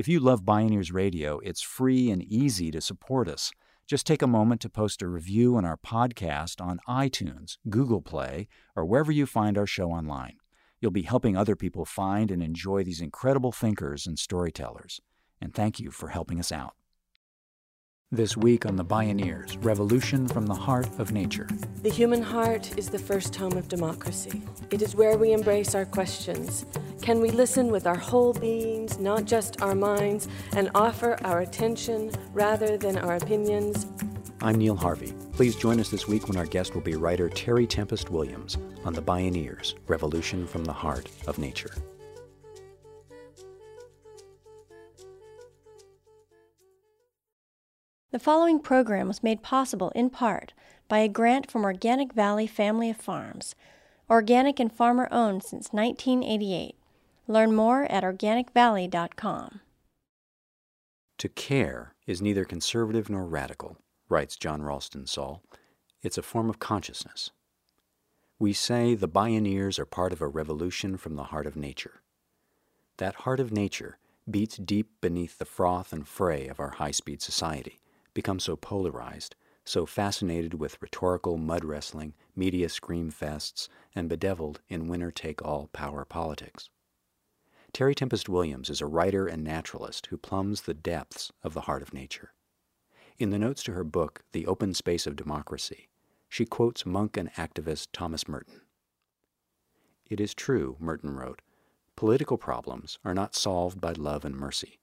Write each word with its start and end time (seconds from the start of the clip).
If 0.00 0.08
you 0.08 0.18
love 0.18 0.44
Bioneers 0.44 0.94
Radio, 0.94 1.40
it's 1.40 1.60
free 1.60 2.10
and 2.10 2.22
easy 2.22 2.70
to 2.70 2.80
support 2.80 3.28
us. 3.28 3.52
Just 3.86 4.06
take 4.06 4.22
a 4.22 4.26
moment 4.26 4.62
to 4.62 4.70
post 4.70 5.02
a 5.02 5.06
review 5.06 5.56
on 5.56 5.66
our 5.66 5.76
podcast 5.76 6.58
on 6.58 6.80
iTunes, 6.88 7.58
Google 7.68 8.00
Play, 8.00 8.48
or 8.74 8.86
wherever 8.86 9.12
you 9.12 9.26
find 9.26 9.58
our 9.58 9.66
show 9.66 9.90
online. 9.90 10.38
You'll 10.80 10.90
be 10.90 11.02
helping 11.02 11.36
other 11.36 11.54
people 11.54 11.84
find 11.84 12.30
and 12.30 12.42
enjoy 12.42 12.82
these 12.82 13.02
incredible 13.02 13.52
thinkers 13.52 14.06
and 14.06 14.18
storytellers. 14.18 15.02
And 15.38 15.52
thank 15.52 15.78
you 15.78 15.90
for 15.90 16.08
helping 16.08 16.40
us 16.40 16.50
out. 16.50 16.72
This 18.12 18.36
week 18.36 18.66
on 18.66 18.74
The 18.74 18.84
Bioneers 18.84 19.56
Revolution 19.64 20.26
from 20.26 20.44
the 20.44 20.54
Heart 20.54 20.98
of 20.98 21.12
Nature. 21.12 21.46
The 21.84 21.90
human 21.90 22.20
heart 22.20 22.76
is 22.76 22.90
the 22.90 22.98
first 22.98 23.36
home 23.36 23.52
of 23.52 23.68
democracy. 23.68 24.42
It 24.72 24.82
is 24.82 24.96
where 24.96 25.16
we 25.16 25.32
embrace 25.32 25.76
our 25.76 25.84
questions. 25.84 26.66
Can 27.02 27.20
we 27.20 27.30
listen 27.30 27.70
with 27.70 27.86
our 27.86 27.96
whole 27.96 28.32
beings, 28.32 28.98
not 28.98 29.26
just 29.26 29.62
our 29.62 29.76
minds, 29.76 30.26
and 30.56 30.72
offer 30.74 31.18
our 31.22 31.42
attention 31.42 32.10
rather 32.32 32.76
than 32.76 32.98
our 32.98 33.14
opinions? 33.14 33.86
I'm 34.42 34.56
Neil 34.56 34.74
Harvey. 34.74 35.14
Please 35.30 35.54
join 35.54 35.78
us 35.78 35.88
this 35.88 36.08
week 36.08 36.26
when 36.26 36.36
our 36.36 36.46
guest 36.46 36.74
will 36.74 36.80
be 36.80 36.96
writer 36.96 37.28
Terry 37.28 37.68
Tempest 37.68 38.10
Williams 38.10 38.58
on 38.84 38.92
The 38.92 39.02
Bioneers 39.02 39.74
Revolution 39.86 40.48
from 40.48 40.64
the 40.64 40.72
Heart 40.72 41.08
of 41.28 41.38
Nature. 41.38 41.70
The 48.12 48.18
following 48.18 48.58
program 48.58 49.06
was 49.06 49.22
made 49.22 49.40
possible 49.40 49.90
in 49.90 50.10
part 50.10 50.52
by 50.88 50.98
a 50.98 51.08
grant 51.08 51.48
from 51.48 51.62
Organic 51.62 52.12
Valley 52.12 52.48
Family 52.48 52.90
of 52.90 52.96
Farms, 52.96 53.54
organic 54.08 54.58
and 54.58 54.72
farmer 54.72 55.06
owned 55.12 55.44
since 55.44 55.68
1988. 55.68 56.74
Learn 57.28 57.54
more 57.54 57.84
at 57.84 58.02
organicvalley.com. 58.02 59.60
To 61.18 61.28
care 61.28 61.94
is 62.04 62.20
neither 62.20 62.44
conservative 62.44 63.08
nor 63.08 63.26
radical, 63.26 63.76
writes 64.08 64.34
John 64.34 64.62
Ralston 64.62 65.06
Saul. 65.06 65.44
It's 66.02 66.18
a 66.18 66.22
form 66.22 66.50
of 66.50 66.58
consciousness. 66.58 67.30
We 68.40 68.52
say 68.52 68.96
the 68.96 69.06
Bioneers 69.06 69.78
are 69.78 69.86
part 69.86 70.12
of 70.12 70.20
a 70.20 70.26
revolution 70.26 70.96
from 70.96 71.14
the 71.14 71.24
heart 71.24 71.46
of 71.46 71.54
nature. 71.54 72.02
That 72.96 73.14
heart 73.14 73.38
of 73.38 73.52
nature 73.52 73.98
beats 74.28 74.56
deep 74.56 74.90
beneath 75.00 75.38
the 75.38 75.44
froth 75.44 75.92
and 75.92 76.08
fray 76.08 76.48
of 76.48 76.58
our 76.58 76.70
high 76.70 76.90
speed 76.90 77.22
society 77.22 77.78
become 78.14 78.40
so 78.40 78.56
polarized, 78.56 79.36
so 79.64 79.86
fascinated 79.86 80.54
with 80.54 80.80
rhetorical 80.80 81.36
mud 81.36 81.64
wrestling, 81.64 82.14
media 82.34 82.68
scream 82.68 83.10
fests, 83.10 83.68
and 83.94 84.08
bedeviled 84.08 84.60
in 84.68 84.88
winner 84.88 85.10
take 85.10 85.42
all 85.42 85.68
power 85.72 86.04
politics. 86.04 86.70
Terry 87.72 87.94
Tempest 87.94 88.28
Williams 88.28 88.68
is 88.68 88.80
a 88.80 88.86
writer 88.86 89.26
and 89.26 89.44
naturalist 89.44 90.06
who 90.06 90.16
plumbs 90.16 90.62
the 90.62 90.74
depths 90.74 91.30
of 91.42 91.54
the 91.54 91.62
heart 91.62 91.82
of 91.82 91.94
nature. 91.94 92.32
In 93.18 93.30
the 93.30 93.38
notes 93.38 93.62
to 93.64 93.72
her 93.72 93.84
book, 93.84 94.22
The 94.32 94.46
Open 94.46 94.74
Space 94.74 95.06
of 95.06 95.14
Democracy, 95.14 95.88
she 96.28 96.46
quotes 96.46 96.86
monk 96.86 97.16
and 97.16 97.32
activist 97.34 97.88
Thomas 97.92 98.26
Merton. 98.26 98.62
It 100.08 100.20
is 100.20 100.34
true, 100.34 100.76
Merton 100.80 101.14
wrote, 101.14 101.42
political 101.94 102.38
problems 102.38 102.98
are 103.04 103.14
not 103.14 103.34
solved 103.34 103.80
by 103.80 103.92
love 103.92 104.24
and 104.24 104.34
mercy. 104.34 104.80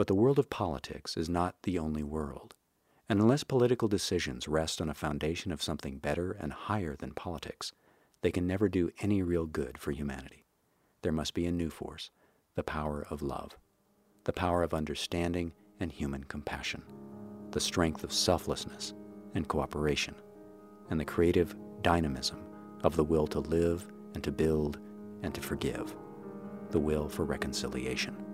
But 0.00 0.06
the 0.06 0.14
world 0.14 0.38
of 0.38 0.48
politics 0.48 1.18
is 1.18 1.28
not 1.28 1.56
the 1.64 1.78
only 1.78 2.02
world. 2.02 2.54
And 3.06 3.20
unless 3.20 3.44
political 3.44 3.86
decisions 3.86 4.48
rest 4.48 4.80
on 4.80 4.88
a 4.88 4.94
foundation 4.94 5.52
of 5.52 5.62
something 5.62 5.98
better 5.98 6.32
and 6.32 6.54
higher 6.54 6.96
than 6.96 7.12
politics, 7.12 7.74
they 8.22 8.30
can 8.30 8.46
never 8.46 8.70
do 8.70 8.92
any 9.00 9.20
real 9.20 9.44
good 9.44 9.76
for 9.76 9.92
humanity. 9.92 10.46
There 11.02 11.12
must 11.12 11.34
be 11.34 11.44
a 11.44 11.52
new 11.52 11.68
force, 11.68 12.08
the 12.54 12.62
power 12.62 13.06
of 13.10 13.20
love, 13.20 13.58
the 14.24 14.32
power 14.32 14.62
of 14.62 14.72
understanding 14.72 15.52
and 15.80 15.92
human 15.92 16.24
compassion, 16.24 16.82
the 17.50 17.60
strength 17.60 18.02
of 18.02 18.10
selflessness 18.10 18.94
and 19.34 19.48
cooperation, 19.48 20.14
and 20.88 20.98
the 20.98 21.04
creative 21.04 21.54
dynamism 21.82 22.42
of 22.84 22.96
the 22.96 23.04
will 23.04 23.26
to 23.26 23.40
live 23.40 23.86
and 24.14 24.24
to 24.24 24.32
build 24.32 24.78
and 25.22 25.34
to 25.34 25.42
forgive, 25.42 25.94
the 26.70 26.80
will 26.80 27.06
for 27.06 27.26
reconciliation. 27.26 28.29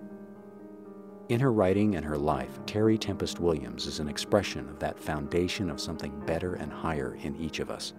In 1.29 1.41
her 1.41 1.53
writing 1.53 1.97
and 1.97 2.05
her 2.05 2.17
life, 2.17 2.61
Terry 2.67 2.97
Tempest 2.97 3.41
Williams 3.41 3.87
is 3.87 3.99
an 3.99 4.09
expression 4.09 4.69
of 4.69 4.79
that 4.79 5.01
foundation 5.01 5.69
of 5.71 5.81
something 5.81 6.17
better 6.25 6.55
and 6.55 6.73
higher 6.73 7.19
in 7.21 7.35
each 7.35 7.59
of 7.59 7.69
us. 7.69 7.95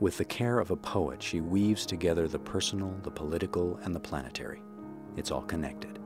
With 0.00 0.18
the 0.18 0.24
care 0.24 0.58
of 0.58 0.72
a 0.72 0.76
poet, 0.76 1.22
she 1.22 1.40
weaves 1.40 1.86
together 1.86 2.26
the 2.26 2.40
personal, 2.40 2.92
the 3.04 3.10
political, 3.10 3.78
and 3.84 3.94
the 3.94 4.00
planetary. 4.00 4.62
It's 5.16 5.30
all 5.30 5.42
connected. 5.42 6.00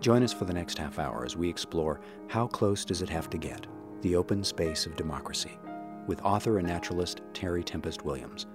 Join 0.00 0.24
us 0.24 0.32
for 0.32 0.46
the 0.46 0.52
next 0.52 0.78
half 0.78 0.98
hour 0.98 1.24
as 1.24 1.36
we 1.36 1.48
explore 1.48 2.00
How 2.26 2.48
Close 2.48 2.84
Does 2.84 3.00
It 3.00 3.08
Have 3.08 3.30
to 3.30 3.38
Get? 3.38 3.68
The 4.00 4.16
Open 4.16 4.42
Space 4.42 4.84
of 4.84 4.96
Democracy, 4.96 5.58
with 6.08 6.22
author 6.22 6.58
and 6.58 6.66
naturalist 6.66 7.20
Terry 7.34 7.62
Tempest 7.62 8.04
Williams. 8.04 8.46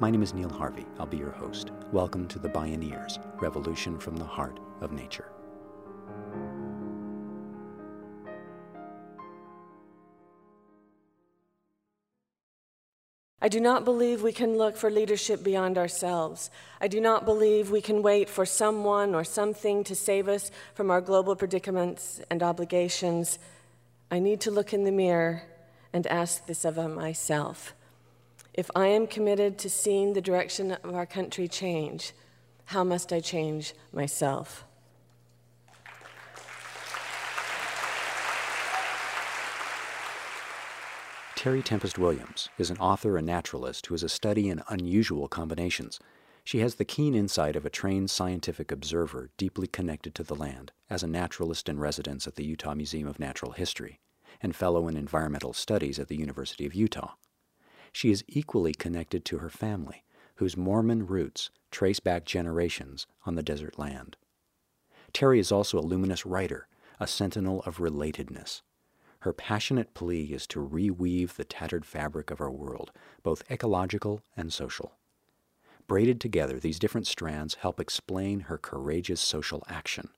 My 0.00 0.10
name 0.10 0.24
is 0.24 0.34
Neil 0.34 0.50
Harvey. 0.50 0.86
I'll 0.98 1.06
be 1.06 1.18
your 1.18 1.30
host. 1.30 1.70
Welcome 1.92 2.26
to 2.28 2.40
the 2.40 2.48
Bioneers 2.48 3.18
Revolution 3.40 3.96
from 3.96 4.16
the 4.16 4.24
Heart 4.24 4.58
of 4.80 4.90
Nature. 4.90 5.31
I 13.44 13.48
do 13.48 13.58
not 13.58 13.84
believe 13.84 14.22
we 14.22 14.32
can 14.32 14.56
look 14.56 14.76
for 14.76 14.88
leadership 14.88 15.42
beyond 15.42 15.76
ourselves. 15.76 16.48
I 16.80 16.86
do 16.86 17.00
not 17.00 17.24
believe 17.24 17.72
we 17.72 17.80
can 17.80 18.00
wait 18.00 18.28
for 18.28 18.46
someone 18.46 19.16
or 19.16 19.24
something 19.24 19.82
to 19.82 19.96
save 19.96 20.28
us 20.28 20.52
from 20.74 20.92
our 20.92 21.00
global 21.00 21.34
predicaments 21.34 22.20
and 22.30 22.40
obligations. 22.40 23.40
I 24.12 24.20
need 24.20 24.40
to 24.42 24.52
look 24.52 24.72
in 24.72 24.84
the 24.84 24.92
mirror 24.92 25.42
and 25.92 26.06
ask 26.06 26.46
this 26.46 26.64
of 26.64 26.76
myself. 26.76 27.74
If 28.54 28.70
I 28.76 28.86
am 28.86 29.08
committed 29.08 29.58
to 29.58 29.68
seeing 29.68 30.12
the 30.12 30.20
direction 30.20 30.70
of 30.70 30.94
our 30.94 31.06
country 31.06 31.48
change, 31.48 32.12
how 32.66 32.84
must 32.84 33.12
I 33.12 33.18
change 33.18 33.74
myself? 33.92 34.64
Terry 41.42 41.60
Tempest 41.60 41.98
Williams 41.98 42.50
is 42.56 42.70
an 42.70 42.78
author 42.78 43.18
and 43.18 43.26
naturalist 43.26 43.86
who 43.86 43.96
is 43.96 44.04
a 44.04 44.08
study 44.08 44.48
in 44.48 44.62
unusual 44.68 45.26
combinations. 45.26 45.98
She 46.44 46.60
has 46.60 46.76
the 46.76 46.84
keen 46.84 47.16
insight 47.16 47.56
of 47.56 47.66
a 47.66 47.68
trained 47.68 48.10
scientific 48.12 48.70
observer 48.70 49.28
deeply 49.36 49.66
connected 49.66 50.14
to 50.14 50.22
the 50.22 50.36
land 50.36 50.70
as 50.88 51.02
a 51.02 51.08
naturalist 51.08 51.68
in 51.68 51.80
residence 51.80 52.28
at 52.28 52.36
the 52.36 52.44
Utah 52.44 52.74
Museum 52.74 53.08
of 53.08 53.18
Natural 53.18 53.50
History 53.50 53.98
and 54.40 54.54
fellow 54.54 54.86
in 54.86 54.96
environmental 54.96 55.52
studies 55.52 55.98
at 55.98 56.06
the 56.06 56.14
University 56.14 56.64
of 56.64 56.76
Utah. 56.76 57.14
She 57.90 58.12
is 58.12 58.22
equally 58.28 58.72
connected 58.72 59.24
to 59.24 59.38
her 59.38 59.50
family, 59.50 60.04
whose 60.36 60.56
Mormon 60.56 61.08
roots 61.08 61.50
trace 61.72 61.98
back 61.98 62.24
generations 62.24 63.08
on 63.26 63.34
the 63.34 63.42
desert 63.42 63.80
land. 63.80 64.16
Terry 65.12 65.40
is 65.40 65.50
also 65.50 65.76
a 65.76 65.80
luminous 65.80 66.24
writer, 66.24 66.68
a 67.00 67.08
sentinel 67.08 67.64
of 67.66 67.78
relatedness. 67.78 68.62
Her 69.22 69.32
passionate 69.32 69.94
plea 69.94 70.32
is 70.32 70.48
to 70.48 70.58
reweave 70.58 71.34
the 71.34 71.44
tattered 71.44 71.86
fabric 71.86 72.32
of 72.32 72.40
our 72.40 72.50
world, 72.50 72.90
both 73.22 73.48
ecological 73.48 74.20
and 74.36 74.52
social. 74.52 74.98
Braided 75.86 76.20
together, 76.20 76.58
these 76.58 76.80
different 76.80 77.06
strands 77.06 77.54
help 77.54 77.78
explain 77.78 78.40
her 78.40 78.58
courageous 78.58 79.20
social 79.20 79.62
action. 79.68 80.08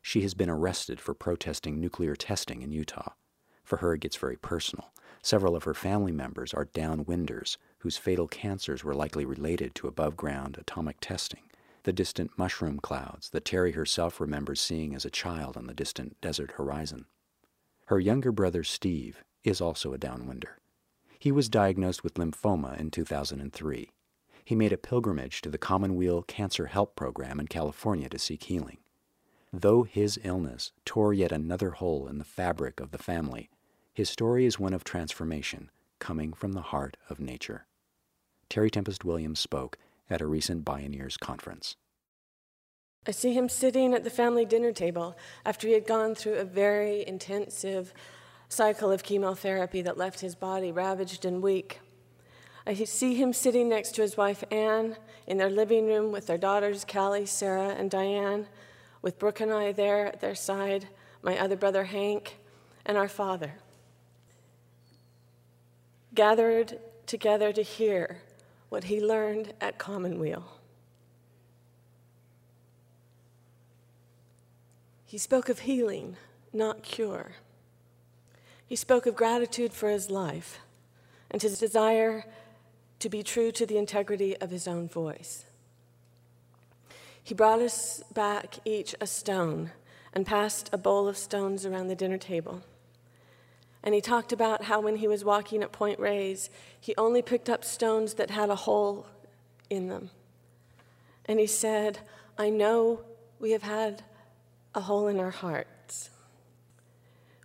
She 0.00 0.22
has 0.22 0.32
been 0.32 0.48
arrested 0.48 0.98
for 0.98 1.12
protesting 1.12 1.78
nuclear 1.78 2.16
testing 2.16 2.62
in 2.62 2.72
Utah. 2.72 3.12
For 3.64 3.76
her, 3.76 3.92
it 3.92 4.00
gets 4.00 4.16
very 4.16 4.38
personal. 4.38 4.94
Several 5.20 5.54
of 5.54 5.64
her 5.64 5.74
family 5.74 6.12
members 6.12 6.54
are 6.54 6.64
downwinders 6.64 7.58
whose 7.80 7.98
fatal 7.98 8.28
cancers 8.28 8.82
were 8.82 8.94
likely 8.94 9.26
related 9.26 9.74
to 9.74 9.88
above 9.88 10.16
ground 10.16 10.56
atomic 10.58 11.00
testing. 11.00 11.50
The 11.82 11.92
distant 11.92 12.30
mushroom 12.38 12.78
clouds 12.78 13.28
that 13.30 13.44
Terry 13.44 13.72
herself 13.72 14.22
remembers 14.22 14.62
seeing 14.62 14.94
as 14.94 15.04
a 15.04 15.10
child 15.10 15.58
on 15.58 15.66
the 15.66 15.74
distant 15.74 16.18
desert 16.22 16.52
horizon. 16.52 17.04
Her 17.92 18.00
younger 18.00 18.32
brother, 18.32 18.64
Steve, 18.64 19.22
is 19.44 19.60
also 19.60 19.92
a 19.92 19.98
downwinder. 19.98 20.54
He 21.18 21.30
was 21.30 21.50
diagnosed 21.50 22.02
with 22.02 22.14
lymphoma 22.14 22.80
in 22.80 22.90
2003. 22.90 23.90
He 24.46 24.54
made 24.54 24.72
a 24.72 24.78
pilgrimage 24.78 25.42
to 25.42 25.50
the 25.50 25.58
Commonweal 25.58 26.22
Cancer 26.22 26.68
Help 26.68 26.96
Program 26.96 27.38
in 27.38 27.48
California 27.48 28.08
to 28.08 28.18
seek 28.18 28.44
healing. 28.44 28.78
Though 29.52 29.82
his 29.82 30.18
illness 30.24 30.72
tore 30.86 31.12
yet 31.12 31.32
another 31.32 31.72
hole 31.72 32.08
in 32.08 32.16
the 32.16 32.24
fabric 32.24 32.80
of 32.80 32.92
the 32.92 32.96
family, 32.96 33.50
his 33.92 34.08
story 34.08 34.46
is 34.46 34.58
one 34.58 34.72
of 34.72 34.84
transformation 34.84 35.70
coming 35.98 36.32
from 36.32 36.52
the 36.52 36.62
heart 36.62 36.96
of 37.10 37.20
nature. 37.20 37.66
Terry 38.48 38.70
Tempest 38.70 39.04
Williams 39.04 39.38
spoke 39.38 39.76
at 40.08 40.22
a 40.22 40.26
recent 40.26 40.64
Bioneers 40.64 41.20
conference. 41.20 41.76
I 43.06 43.10
see 43.10 43.32
him 43.32 43.48
sitting 43.48 43.94
at 43.94 44.04
the 44.04 44.10
family 44.10 44.44
dinner 44.44 44.72
table 44.72 45.16
after 45.44 45.66
he 45.66 45.74
had 45.74 45.86
gone 45.86 46.14
through 46.14 46.34
a 46.34 46.44
very 46.44 47.06
intensive 47.06 47.92
cycle 48.48 48.92
of 48.92 49.02
chemotherapy 49.02 49.82
that 49.82 49.98
left 49.98 50.20
his 50.20 50.36
body 50.36 50.70
ravaged 50.70 51.24
and 51.24 51.42
weak. 51.42 51.80
I 52.64 52.74
see 52.74 53.14
him 53.14 53.32
sitting 53.32 53.68
next 53.68 53.96
to 53.96 54.02
his 54.02 54.16
wife 54.16 54.44
Anne 54.52 54.96
in 55.26 55.36
their 55.38 55.50
living 55.50 55.86
room 55.86 56.12
with 56.12 56.28
their 56.28 56.38
daughters 56.38 56.84
Callie, 56.84 57.26
Sarah, 57.26 57.70
and 57.70 57.90
Diane, 57.90 58.46
with 59.00 59.18
Brooke 59.18 59.40
and 59.40 59.52
I 59.52 59.72
there 59.72 60.06
at 60.06 60.20
their 60.20 60.36
side, 60.36 60.86
my 61.22 61.36
other 61.38 61.56
brother 61.56 61.84
Hank, 61.84 62.38
and 62.86 62.96
our 62.96 63.08
father. 63.08 63.54
Gathered 66.14 66.78
together 67.06 67.52
to 67.52 67.62
hear 67.62 68.22
what 68.68 68.84
he 68.84 69.00
learned 69.00 69.54
at 69.60 69.78
Commonweal. 69.78 70.61
He 75.12 75.18
spoke 75.18 75.50
of 75.50 75.58
healing, 75.58 76.16
not 76.54 76.82
cure. 76.82 77.32
He 78.66 78.76
spoke 78.76 79.04
of 79.04 79.14
gratitude 79.14 79.74
for 79.74 79.90
his 79.90 80.08
life 80.08 80.60
and 81.30 81.42
his 81.42 81.58
desire 81.58 82.24
to 82.98 83.10
be 83.10 83.22
true 83.22 83.52
to 83.52 83.66
the 83.66 83.76
integrity 83.76 84.34
of 84.38 84.48
his 84.48 84.66
own 84.66 84.88
voice. 84.88 85.44
He 87.22 87.34
brought 87.34 87.60
us 87.60 88.02
back 88.14 88.60
each 88.64 88.94
a 89.02 89.06
stone 89.06 89.72
and 90.14 90.24
passed 90.24 90.70
a 90.72 90.78
bowl 90.78 91.06
of 91.06 91.18
stones 91.18 91.66
around 91.66 91.88
the 91.88 91.94
dinner 91.94 92.16
table. 92.16 92.62
And 93.82 93.94
he 93.94 94.00
talked 94.00 94.32
about 94.32 94.64
how 94.64 94.80
when 94.80 94.96
he 94.96 95.08
was 95.08 95.26
walking 95.26 95.62
at 95.62 95.72
Point 95.72 96.00
Reyes, 96.00 96.48
he 96.80 96.94
only 96.96 97.20
picked 97.20 97.50
up 97.50 97.66
stones 97.66 98.14
that 98.14 98.30
had 98.30 98.48
a 98.48 98.54
hole 98.54 99.06
in 99.68 99.88
them. 99.88 100.08
And 101.26 101.38
he 101.38 101.46
said, 101.46 101.98
I 102.38 102.48
know 102.48 103.02
we 103.38 103.50
have 103.50 103.64
had 103.64 104.04
a 104.74 104.80
hole 104.80 105.08
in 105.08 105.20
our 105.20 105.30
hearts. 105.30 106.10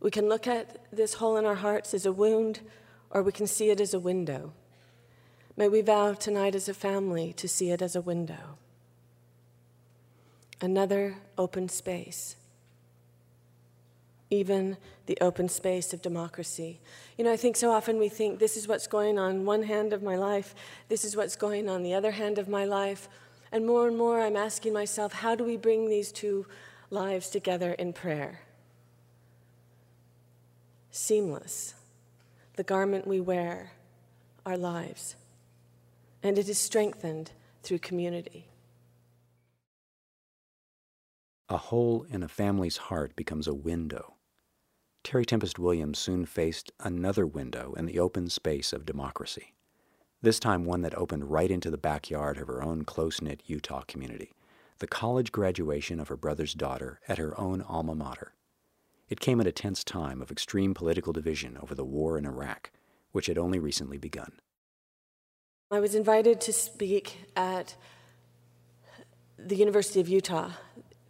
We 0.01 0.11
can 0.11 0.29
look 0.29 0.47
at 0.47 0.77
this 0.91 1.15
hole 1.15 1.37
in 1.37 1.45
our 1.45 1.55
hearts 1.55 1.93
as 1.93 2.05
a 2.05 2.11
wound, 2.11 2.61
or 3.09 3.23
we 3.23 3.31
can 3.31 3.47
see 3.47 3.69
it 3.69 3.81
as 3.81 3.93
a 3.93 3.99
window. 3.99 4.53
May 5.55 5.69
we 5.69 5.81
vow 5.81 6.13
tonight 6.13 6.53
as 6.53 6.69
a 6.69 6.73
family 6.73 7.33
to 7.33 7.47
see 7.47 7.71
it 7.71 7.81
as 7.81 7.95
a 7.95 8.01
window. 8.01 8.57
Another 10.61 11.17
open 11.37 11.67
space. 11.67 12.35
Even 14.29 14.77
the 15.07 15.17
open 15.19 15.49
space 15.49 15.93
of 15.93 16.01
democracy. 16.01 16.79
You 17.17 17.23
know, 17.23 17.31
I 17.31 17.37
think 17.37 17.55
so 17.55 17.71
often 17.71 17.97
we 17.97 18.09
think 18.09 18.37
this 18.39 18.55
is 18.55 18.67
what's 18.67 18.85
going 18.85 19.17
on 19.17 19.45
one 19.45 19.63
hand 19.63 19.93
of 19.93 20.03
my 20.03 20.15
life, 20.15 20.53
this 20.89 21.03
is 21.03 21.15
what's 21.15 21.35
going 21.35 21.69
on 21.69 21.81
the 21.81 21.93
other 21.93 22.11
hand 22.11 22.37
of 22.37 22.47
my 22.47 22.65
life. 22.65 23.09
And 23.51 23.65
more 23.65 23.87
and 23.87 23.97
more 23.97 24.21
I'm 24.21 24.35
asking 24.35 24.73
myself, 24.73 25.13
how 25.13 25.33
do 25.33 25.43
we 25.43 25.57
bring 25.57 25.89
these 25.89 26.11
two 26.11 26.45
lives 26.89 27.29
together 27.29 27.73
in 27.73 27.91
prayer. 27.91 28.41
Seamless, 30.89 31.73
the 32.55 32.63
garment 32.63 33.05
we 33.05 33.19
wear, 33.19 33.73
our 34.45 34.57
lives. 34.57 35.15
And 36.23 36.37
it 36.37 36.47
is 36.47 36.57
strengthened 36.57 37.31
through 37.61 37.79
community. 37.79 38.47
A 41.49 41.57
hole 41.57 42.05
in 42.09 42.23
a 42.23 42.27
family's 42.27 42.77
heart 42.77 43.15
becomes 43.15 43.47
a 43.47 43.53
window. 43.53 44.15
Terry 45.03 45.25
Tempest 45.25 45.59
Williams 45.59 45.99
soon 45.99 46.25
faced 46.25 46.71
another 46.79 47.25
window 47.25 47.73
in 47.77 47.85
the 47.85 47.99
open 47.99 48.29
space 48.29 48.73
of 48.73 48.85
democracy, 48.85 49.53
this 50.21 50.39
time 50.39 50.65
one 50.65 50.81
that 50.81 50.97
opened 50.97 51.31
right 51.31 51.51
into 51.51 51.69
the 51.69 51.77
backyard 51.77 52.37
of 52.37 52.47
her 52.47 52.63
own 52.63 52.83
close 52.83 53.21
knit 53.21 53.43
Utah 53.45 53.83
community 53.87 54.33
the 54.79 54.87
college 54.87 55.31
graduation 55.31 55.99
of 55.99 56.07
her 56.07 56.17
brother's 56.17 56.53
daughter 56.53 56.99
at 57.07 57.17
her 57.17 57.39
own 57.39 57.61
alma 57.61 57.95
mater. 57.95 58.33
It 59.09 59.19
came 59.19 59.39
at 59.39 59.47
a 59.47 59.51
tense 59.51 59.83
time 59.83 60.21
of 60.21 60.31
extreme 60.31 60.73
political 60.73 61.13
division 61.13 61.57
over 61.61 61.73
the 61.73 61.85
war 61.85 62.17
in 62.17 62.25
Iraq, 62.25 62.71
which 63.11 63.27
had 63.27 63.37
only 63.37 63.59
recently 63.59 63.97
begun. 63.97 64.33
I 65.71 65.79
was 65.79 65.95
invited 65.95 66.39
to 66.41 66.53
speak 66.53 67.25
at 67.35 67.75
the 69.37 69.55
University 69.55 69.99
of 69.99 70.07
Utah 70.07 70.51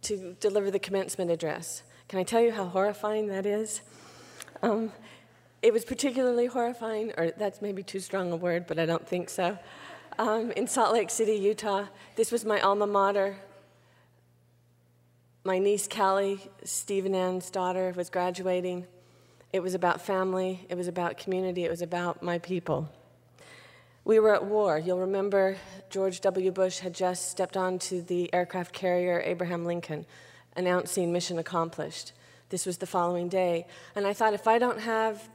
to 0.02 0.36
deliver 0.40 0.70
the 0.70 0.78
commencement 0.78 1.30
address. 1.30 1.82
Can 2.08 2.18
I 2.18 2.22
tell 2.22 2.40
you 2.40 2.52
how 2.52 2.64
horrifying 2.66 3.28
that 3.28 3.46
is? 3.46 3.82
Um, 4.62 4.92
it 5.62 5.72
was 5.72 5.84
particularly 5.84 6.46
horrifying, 6.46 7.12
or 7.16 7.32
that's 7.32 7.60
maybe 7.60 7.82
too 7.82 8.00
strong 8.00 8.32
a 8.32 8.36
word, 8.36 8.66
but 8.66 8.78
I 8.78 8.86
don't 8.86 9.06
think 9.06 9.28
so. 9.28 9.58
Um, 10.18 10.52
in 10.52 10.66
Salt 10.66 10.92
Lake 10.92 11.10
City, 11.10 11.34
Utah, 11.34 11.86
this 12.16 12.32
was 12.32 12.44
my 12.44 12.60
alma 12.60 12.86
mater 12.86 13.36
my 15.48 15.58
niece 15.58 15.88
Callie, 15.88 16.38
Stephen 16.62 17.14
Ann's 17.14 17.48
daughter, 17.48 17.94
was 17.96 18.10
graduating. 18.10 18.86
It 19.50 19.60
was 19.60 19.72
about 19.72 20.02
family, 20.02 20.66
it 20.68 20.74
was 20.74 20.88
about 20.88 21.16
community, 21.16 21.64
it 21.64 21.70
was 21.70 21.80
about 21.80 22.22
my 22.22 22.36
people. 22.36 22.90
We 24.04 24.18
were 24.18 24.34
at 24.34 24.44
war. 24.44 24.78
You'll 24.78 24.98
remember 24.98 25.56
George 25.88 26.20
W. 26.20 26.50
Bush 26.50 26.80
had 26.80 26.92
just 26.92 27.30
stepped 27.30 27.56
onto 27.56 28.02
the 28.02 28.28
aircraft 28.34 28.74
carrier 28.74 29.22
Abraham 29.24 29.64
Lincoln, 29.64 30.04
announcing 30.54 31.14
mission 31.14 31.38
accomplished. 31.38 32.12
This 32.50 32.66
was 32.66 32.76
the 32.76 32.86
following 32.86 33.30
day. 33.30 33.66
And 33.94 34.06
I 34.06 34.12
thought, 34.12 34.34
if 34.34 34.46
I 34.46 34.58
don't 34.58 34.80
have 34.80 35.30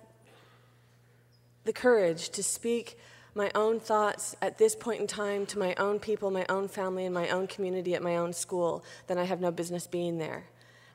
the 1.63 1.73
courage 1.73 2.29
to 2.29 2.43
speak 2.43 2.99
my 3.35 3.51
own 3.55 3.79
thoughts 3.79 4.35
at 4.41 4.57
this 4.57 4.75
point 4.75 5.01
in 5.01 5.07
time 5.07 5.45
to 5.47 5.57
my 5.57 5.73
own 5.75 5.99
people, 5.99 6.29
my 6.29 6.45
own 6.49 6.67
family, 6.67 7.05
and 7.05 7.13
my 7.13 7.29
own 7.29 7.47
community 7.47 7.95
at 7.95 8.03
my 8.03 8.15
own 8.15 8.33
school, 8.33 8.83
then 9.07 9.17
I 9.17 9.23
have 9.23 9.41
no 9.41 9.51
business 9.51 9.87
being 9.87 10.19
there. 10.19 10.45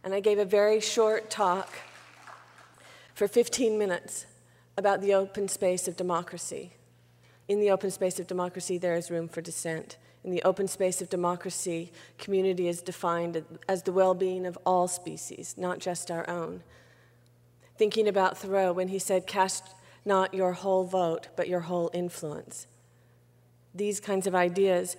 And 0.05 0.14
I 0.14 0.20
gave 0.20 0.38
a 0.38 0.44
very 0.44 0.81
short 0.81 1.31
talk 1.31 1.69
for 3.14 3.26
15 3.26 3.76
minutes 3.76 4.26
about 4.76 5.00
the 5.00 5.14
open 5.14 5.49
space 5.49 5.88
of 5.88 5.96
democracy. 5.96 6.73
In 7.49 7.61
the 7.61 7.70
open 7.70 7.90
space 7.90 8.20
of 8.20 8.29
democracy, 8.29 8.79
there 8.79 8.94
is 8.94 9.11
room 9.11 9.26
for 9.26 9.41
dissent. 9.41 9.96
In 10.23 10.31
the 10.31 10.43
open 10.43 10.69
space 10.69 11.02
of 11.02 11.08
democracy, 11.08 11.91
community 12.19 12.69
is 12.69 12.82
defined 12.82 13.44
as 13.69 13.82
the 13.82 13.93
well 13.93 14.14
being 14.14 14.46
of 14.46 14.56
all 14.64 14.87
species, 14.87 15.55
not 15.56 15.81
just 15.81 16.11
our 16.11 16.29
own. 16.31 16.62
Thinking 17.76 18.06
about 18.06 18.38
Thoreau 18.38 18.73
when 18.73 18.88
he 18.88 18.99
said, 18.99 19.26
Cast 19.26 19.75
not 20.08 20.34
your 20.34 20.55
whole 20.55 20.82
vote, 20.82 21.28
but 21.37 21.46
your 21.46 21.60
whole 21.60 21.90
influence. 21.94 22.66
These 23.72 24.00
kinds 24.00 24.26
of 24.26 24.34
ideas, 24.34 24.96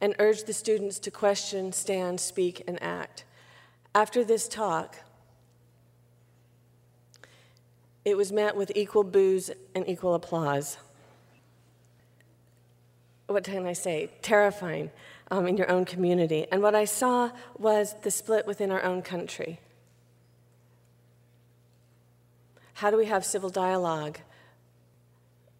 and 0.00 0.14
urge 0.18 0.44
the 0.44 0.52
students 0.52 0.98
to 0.98 1.10
question, 1.10 1.72
stand, 1.72 2.20
speak, 2.20 2.62
and 2.66 2.80
act. 2.82 3.24
After 3.94 4.22
this 4.24 4.48
talk, 4.48 4.96
it 8.04 8.16
was 8.16 8.32
met 8.32 8.56
with 8.56 8.70
equal 8.74 9.04
boos 9.04 9.50
and 9.74 9.88
equal 9.88 10.14
applause. 10.14 10.78
What 13.26 13.44
can 13.44 13.66
I 13.66 13.72
say? 13.72 14.10
Terrifying 14.22 14.90
um, 15.30 15.46
in 15.46 15.56
your 15.56 15.70
own 15.70 15.84
community. 15.84 16.46
And 16.50 16.62
what 16.62 16.74
I 16.74 16.84
saw 16.84 17.30
was 17.58 17.94
the 18.02 18.10
split 18.10 18.46
within 18.46 18.70
our 18.70 18.82
own 18.82 19.02
country. 19.02 19.60
How 22.78 22.92
do 22.92 22.96
we 22.96 23.06
have 23.06 23.24
civil 23.24 23.50
dialogue 23.50 24.20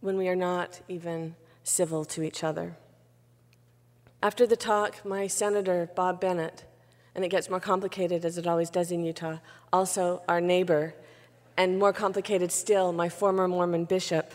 when 0.01 0.17
we 0.17 0.29
are 0.29 0.37
not 0.37 0.83
even 0.87 1.35
civil 1.65 2.05
to 2.05 2.23
each 2.23 2.45
other? 2.45 2.77
After 4.23 4.47
the 4.47 4.55
talk, 4.55 5.05
my 5.05 5.27
senator, 5.27 5.91
Bob 5.97 6.21
Bennett, 6.21 6.65
and 7.17 7.25
it 7.25 7.29
gets 7.29 7.51
more 7.51 7.59
complicated 7.59 8.25
as 8.25 8.39
it 8.39 8.47
always 8.47 8.71
does 8.71 8.93
in 8.93 9.03
Utah, 9.03 9.39
also 9.73 10.23
our 10.29 10.41
neighbor, 10.41 10.95
and 11.57 11.77
more 11.77 11.93
complicated 11.93 12.53
still, 12.53 12.93
my 12.93 13.09
former 13.09 13.49
Mormon 13.49 13.85
bishop, 13.85 14.33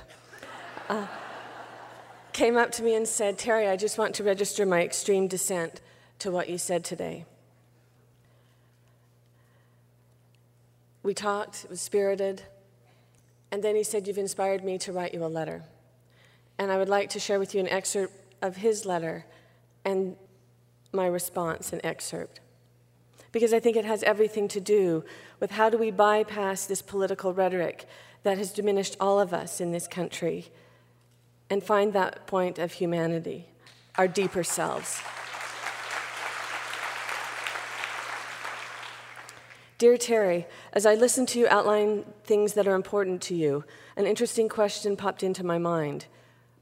uh, 0.89 1.07
came 2.33 2.57
up 2.57 2.73
to 2.73 2.83
me 2.83 2.95
and 2.95 3.07
said, 3.07 3.37
Terry, 3.37 3.69
I 3.69 3.77
just 3.77 3.97
want 3.97 4.13
to 4.15 4.25
register 4.25 4.65
my 4.65 4.81
extreme 4.81 5.29
dissent 5.29 5.79
to 6.19 6.31
what 6.31 6.49
you 6.49 6.57
said 6.57 6.83
today. 6.83 7.23
We 11.01 11.13
talked, 11.13 11.63
it 11.63 11.69
was 11.69 11.79
spirited. 11.79 12.43
And 13.53 13.63
then 13.63 13.75
he 13.75 13.83
said, 13.83 14.07
You've 14.07 14.17
inspired 14.17 14.63
me 14.63 14.79
to 14.79 14.91
write 14.91 15.13
you 15.13 15.24
a 15.24 15.27
letter. 15.27 15.62
And 16.57 16.72
I 16.72 16.77
would 16.79 16.89
like 16.89 17.12
to 17.12 17.19
share 17.19 17.38
with 17.38 17.53
you 17.53 17.60
an 17.60 17.69
excerpt 17.69 18.12
of 18.41 18.55
his 18.55 18.83
letter 18.83 19.27
and 19.86 20.15
my 20.91 21.05
response, 21.05 21.72
an 21.72 21.79
excerpt. 21.83 22.39
Because 23.31 23.53
I 23.53 23.60
think 23.60 23.77
it 23.77 23.86
has 23.86 24.01
everything 24.01 24.48
to 24.48 24.60
do 24.60 25.05
with 25.39 25.51
how 25.51 25.69
do 25.69 25.77
we 25.77 25.91
bypass 25.91 26.65
this 26.65 26.81
political 26.81 27.31
rhetoric 27.31 27.86
that 28.24 28.39
has 28.39 28.51
diminished 28.51 28.98
all 29.00 29.19
of 29.19 29.36
us 29.36 29.62
in 29.62 29.72
this 29.72 29.88
country 29.88 30.48
and 31.48 31.63
find 31.63 31.93
that 31.93 32.25
point 32.25 32.57
of 32.57 32.72
humanity, 32.72 33.50
our 34.00 34.07
deeper 34.07 34.43
selves. 34.43 35.00
Dear 39.83 39.97
Terry, 39.97 40.47
as 40.71 40.85
I 40.85 40.95
listened 40.95 41.27
to 41.27 41.39
you 41.39 41.47
outline 41.49 42.05
things 42.23 42.53
that 42.53 42.69
are 42.69 42.73
important 42.73 43.21
to 43.23 43.35
you, 43.35 43.65
an 43.97 44.05
interesting 44.05 44.47
question 44.47 44.95
popped 44.95 45.23
into 45.23 45.43
my 45.43 45.57
mind. 45.57 46.05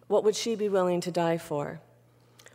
What 0.08 0.24
would 0.24 0.36
she 0.36 0.56
be 0.56 0.68
willing 0.68 1.02
to 1.02 1.12
die 1.12 1.38
for? 1.38 1.82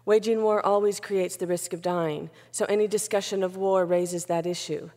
Waging 0.05 0.43
war 0.43 0.67
always 0.67 0.99
creates 0.99 1.37
the 1.37 1.47
risk 1.47 1.73
of 1.73 1.83
dying, 1.83 2.31
so 2.51 2.65
any 2.65 2.89
discussion 2.89 3.45
of 3.45 3.57
war 3.57 3.87
raises 3.87 4.25
that 4.25 4.45
issue. 4.45 4.91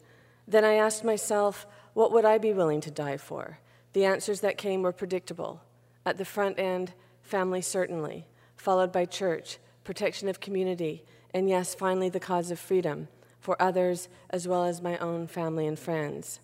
Then 0.47 0.65
I 0.65 0.73
asked 0.73 1.03
myself, 1.03 1.67
what 1.93 2.11
would 2.11 2.25
I 2.25 2.39
be 2.39 2.51
willing 2.51 2.81
to 2.81 2.89
die 2.89 3.17
for? 3.17 3.59
The 3.93 4.05
answers 4.05 4.39
that 4.39 4.57
came 4.57 4.81
were 4.81 4.91
predictable. 4.91 5.61
At 6.03 6.17
the 6.17 6.25
front 6.25 6.57
end, 6.57 6.93
family 7.21 7.61
certainly, 7.61 8.25
followed 8.57 8.91
by 8.91 9.05
church, 9.05 9.59
protection 9.83 10.29
of 10.29 10.39
community, 10.39 11.03
and 11.31 11.47
yes, 11.47 11.75
finally, 11.75 12.09
the 12.09 12.19
cause 12.19 12.49
of 12.49 12.57
freedom 12.57 13.07
for 13.39 13.61
others 13.61 14.09
as 14.29 14.47
well 14.47 14.65
as 14.65 14.81
my 14.81 14.97
own 14.97 15.27
family 15.27 15.65
and 15.67 15.79
friends. 15.79 16.39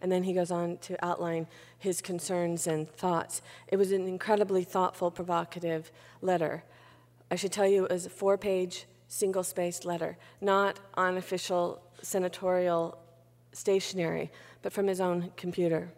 And 0.00 0.10
then 0.10 0.24
he 0.24 0.32
goes 0.32 0.50
on 0.50 0.78
to 0.78 1.02
outline 1.04 1.46
his 1.78 2.00
concerns 2.00 2.66
and 2.66 2.90
thoughts. 2.90 3.40
It 3.68 3.76
was 3.76 3.92
an 3.92 4.08
incredibly 4.08 4.64
thoughtful, 4.64 5.10
provocative 5.10 5.92
letter. 6.20 6.64
I 7.30 7.36
should 7.36 7.52
tell 7.52 7.66
you, 7.66 7.84
it 7.84 7.92
was 7.92 8.06
a 8.06 8.10
four 8.10 8.36
page, 8.36 8.86
single 9.06 9.44
spaced 9.44 9.84
letter, 9.84 10.18
not 10.40 10.80
on 10.94 11.16
official 11.16 11.82
senatorial 12.02 12.98
stationery, 13.52 14.30
but 14.62 14.72
from 14.72 14.86
his 14.88 15.00
own 15.00 15.30
computer. 15.36 15.92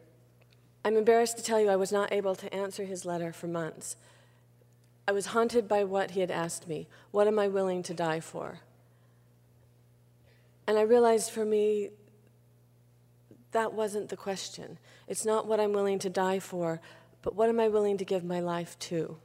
I'm 0.85 0.97
embarrassed 0.97 1.39
to 1.39 1.43
tell 1.43 1.59
you 1.59 1.71
I 1.71 1.77
was 1.77 1.93
not 1.93 2.13
able 2.13 2.35
to 2.35 2.55
answer 2.55 2.85
his 2.85 3.07
letter 3.07 3.33
for 3.33 3.47
months. 3.47 3.97
I 5.09 5.13
was 5.13 5.27
haunted 5.27 5.67
by 5.67 5.85
what 5.85 6.13
he 6.13 6.21
had 6.21 6.31
asked 6.31 6.69
me 6.69 6.89
What 7.11 7.27
am 7.27 7.39
I 7.39 7.49
willing 7.49 7.83
to 7.85 7.95
die 7.95 8.21
for? 8.21 8.61
And 10.67 10.79
I 10.79 10.83
realized 10.83 11.31
for 11.31 11.45
me, 11.45 11.91
that 13.53 13.73
wasn't 13.73 14.09
the 14.09 14.17
question. 14.17 14.79
It's 15.07 15.25
not 15.25 15.47
what 15.47 15.61
I'm 15.61 15.73
willing 15.73 15.99
to 16.01 16.11
die 16.11 16.39
for, 16.39 16.81
but 17.23 17.35
what 17.35 17.49
am 17.49 17.61
I 17.61 17.69
willing 17.69 17.99
to 17.99 18.05
give 18.05 18.25
my 18.25 18.41
life 18.41 18.79
to? 18.81 19.17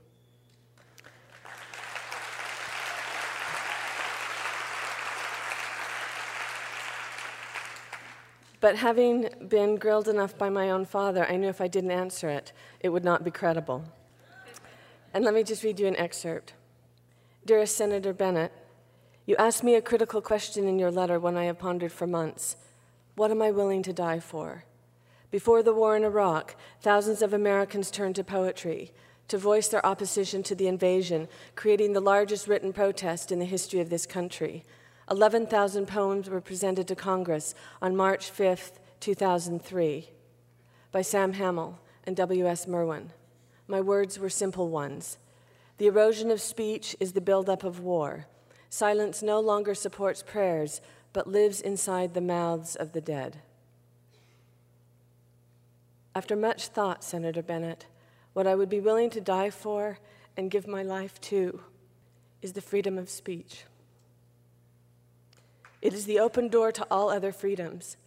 But 8.62 8.76
having 8.76 9.30
been 9.48 9.78
grilled 9.78 10.10
enough 10.10 10.38
by 10.38 10.50
my 10.50 10.70
own 10.70 10.86
father, 10.86 11.26
I 11.26 11.38
knew 11.38 11.48
if 11.48 11.62
I 11.62 11.68
didn't 11.68 11.92
answer 11.92 12.30
it, 12.30 12.52
it 12.82 12.90
would 12.90 13.06
not 13.06 13.24
be 13.24 13.32
credible. 13.32 13.86
And 15.14 15.24
let 15.24 15.34
me 15.34 15.44
just 15.44 15.64
read 15.64 15.80
you 15.80 15.88
an 15.88 15.96
excerpt. 15.96 16.54
Dearest 17.46 17.78
Senator 17.78 18.14
Bennett, 18.14 18.52
you 19.30 19.36
asked 19.36 19.64
me 19.64 19.76
a 19.76 19.82
critical 19.82 20.24
question 20.24 20.68
in 20.68 20.80
your 20.80 20.90
letter 20.90 21.20
one 21.20 21.38
I 21.38 21.44
have 21.44 21.60
pondered 21.60 21.92
for 21.92 22.08
months. 22.08 22.56
What 23.14 23.30
am 23.30 23.44
I 23.44 23.52
willing 23.52 23.84
to 23.84 23.94
die 23.94 24.20
for? 24.20 24.64
Before 25.30 25.62
the 25.62 25.72
war 25.72 25.96
in 25.96 26.04
Iraq, 26.04 26.56
thousands 26.82 27.22
of 27.22 27.32
Americans 27.32 27.92
turned 27.92 28.16
to 28.16 28.24
poetry 28.24 28.92
to 29.28 29.38
voice 29.38 29.68
their 29.68 29.86
opposition 29.86 30.42
to 30.42 30.56
the 30.56 30.68
invasion, 30.68 31.28
creating 31.56 31.94
the 31.94 32.00
largest 32.00 32.48
written 32.48 32.74
protest 32.74 33.32
in 33.32 33.38
the 33.38 33.46
history 33.46 33.80
of 33.80 33.92
this 33.92 34.08
country. 34.08 34.64
11,000 35.12 35.86
poems 35.88 36.28
were 36.28 36.42
presented 36.42 36.88
to 36.88 36.96
Congress 36.96 37.54
on 37.84 37.96
March 37.96 38.32
5, 38.32 38.72
2003, 39.00 40.10
by 40.92 41.04
Sam 41.04 41.34
Hamill 41.34 41.78
and 42.04 42.16
W.S. 42.16 42.66
Merwin. 42.66 43.12
My 43.68 43.80
words 43.80 44.18
were 44.18 44.32
simple 44.32 44.70
ones. 44.70 45.20
The 45.78 45.86
erosion 45.86 46.32
of 46.32 46.42
speech 46.42 46.96
is 47.00 47.14
the 47.14 47.22
buildup 47.22 47.64
of 47.64 47.80
war. 47.80 48.26
Silence 48.70 49.24
no 49.24 49.40
longer 49.40 49.74
supports 49.74 50.24
prayers, 50.24 50.82
but 51.12 51.28
lives 51.28 51.60
inside 51.60 52.14
the 52.14 52.22
mouths 52.22 52.76
of 52.76 52.94
the 52.94 53.02
dead. 53.02 53.38
After 56.16 56.36
much 56.36 56.68
thought, 56.68 57.04
Senator 57.04 57.42
Bennett, 57.42 57.88
what 58.34 58.48
I 58.48 58.56
would 58.56 58.70
be 58.70 58.80
willing 58.80 59.10
to 59.12 59.22
die 59.22 59.50
for 59.50 60.00
and 60.38 60.52
give 60.52 60.68
my 60.68 60.84
life 60.84 61.20
to 61.22 61.62
is 62.42 62.54
the 62.54 62.62
freedom 62.62 62.98
of 62.98 63.10
speech. 63.10 63.66
It 65.82 65.94
is 65.94 66.06
the 66.06 66.20
open 66.20 66.50
door 66.50 66.72
to 66.72 66.86
all 66.92 67.10
other 67.10 67.32
freedoms. 67.32 67.98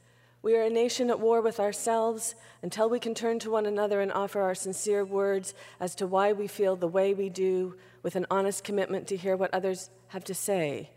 We 0.43 0.57
are 0.57 0.63
a 0.63 0.71
nation 0.71 1.09
at 1.09 1.21
war 1.21 1.41
with 1.41 1.61
ourselves 1.61 2.35
until 2.63 2.91
we 2.91 2.99
can 2.99 3.15
turn 3.15 3.39
to 3.41 3.51
one 3.51 3.65
another 3.65 4.01
and 4.01 4.13
offer 4.13 4.41
our 4.41 4.57
sincere 4.57 5.05
words 5.05 5.55
as 5.79 5.95
to 5.97 6.07
why 6.09 6.33
we 6.33 6.49
feel 6.49 6.75
the 6.75 6.89
way 6.89 7.15
we 7.15 7.29
do 7.29 7.77
with 8.03 8.17
an 8.17 8.27
honest 8.29 8.65
commitment 8.65 9.07
to 9.07 9.17
hear 9.17 9.37
what 9.37 9.55
others 9.55 9.89
have 10.09 10.25
to 10.25 10.35
say. 10.35 10.91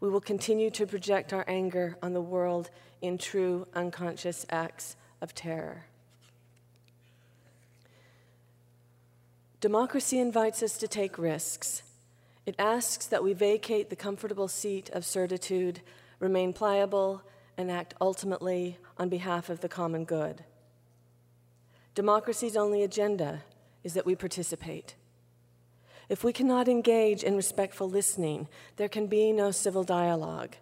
We 0.00 0.08
will 0.08 0.20
continue 0.20 0.70
to 0.70 0.86
project 0.86 1.32
our 1.32 1.44
anger 1.46 1.96
on 2.02 2.12
the 2.12 2.20
world 2.20 2.70
in 3.00 3.18
true 3.18 3.68
unconscious 3.72 4.44
acts 4.50 4.96
of 5.20 5.32
terror. 5.32 5.86
Democracy 9.60 10.18
invites 10.18 10.60
us 10.62 10.76
to 10.78 10.88
take 10.88 11.18
risks. 11.18 11.82
It 12.46 12.56
asks 12.58 13.06
that 13.06 13.22
we 13.22 13.32
vacate 13.32 13.90
the 13.90 13.96
comfortable 13.96 14.48
seat 14.48 14.90
of 14.90 15.04
certitude, 15.04 15.82
remain 16.18 16.52
pliable, 16.52 17.22
and 17.58 17.70
act 17.70 17.92
ultimately 18.00 18.78
on 18.96 19.08
behalf 19.08 19.50
of 19.50 19.60
the 19.60 19.68
common 19.68 20.04
good. 20.04 20.44
Democracy's 21.96 22.56
only 22.56 22.84
agenda 22.84 23.42
is 23.82 23.94
that 23.94 24.06
we 24.06 24.14
participate. 24.14 24.94
If 26.08 26.22
we 26.22 26.32
cannot 26.32 26.68
engage 26.68 27.24
in 27.24 27.36
respectful 27.36 27.90
listening, 27.90 28.48
there 28.76 28.88
can 28.88 29.08
be 29.08 29.32
no 29.32 29.50
civil 29.50 29.82
dialogue. 29.82 30.54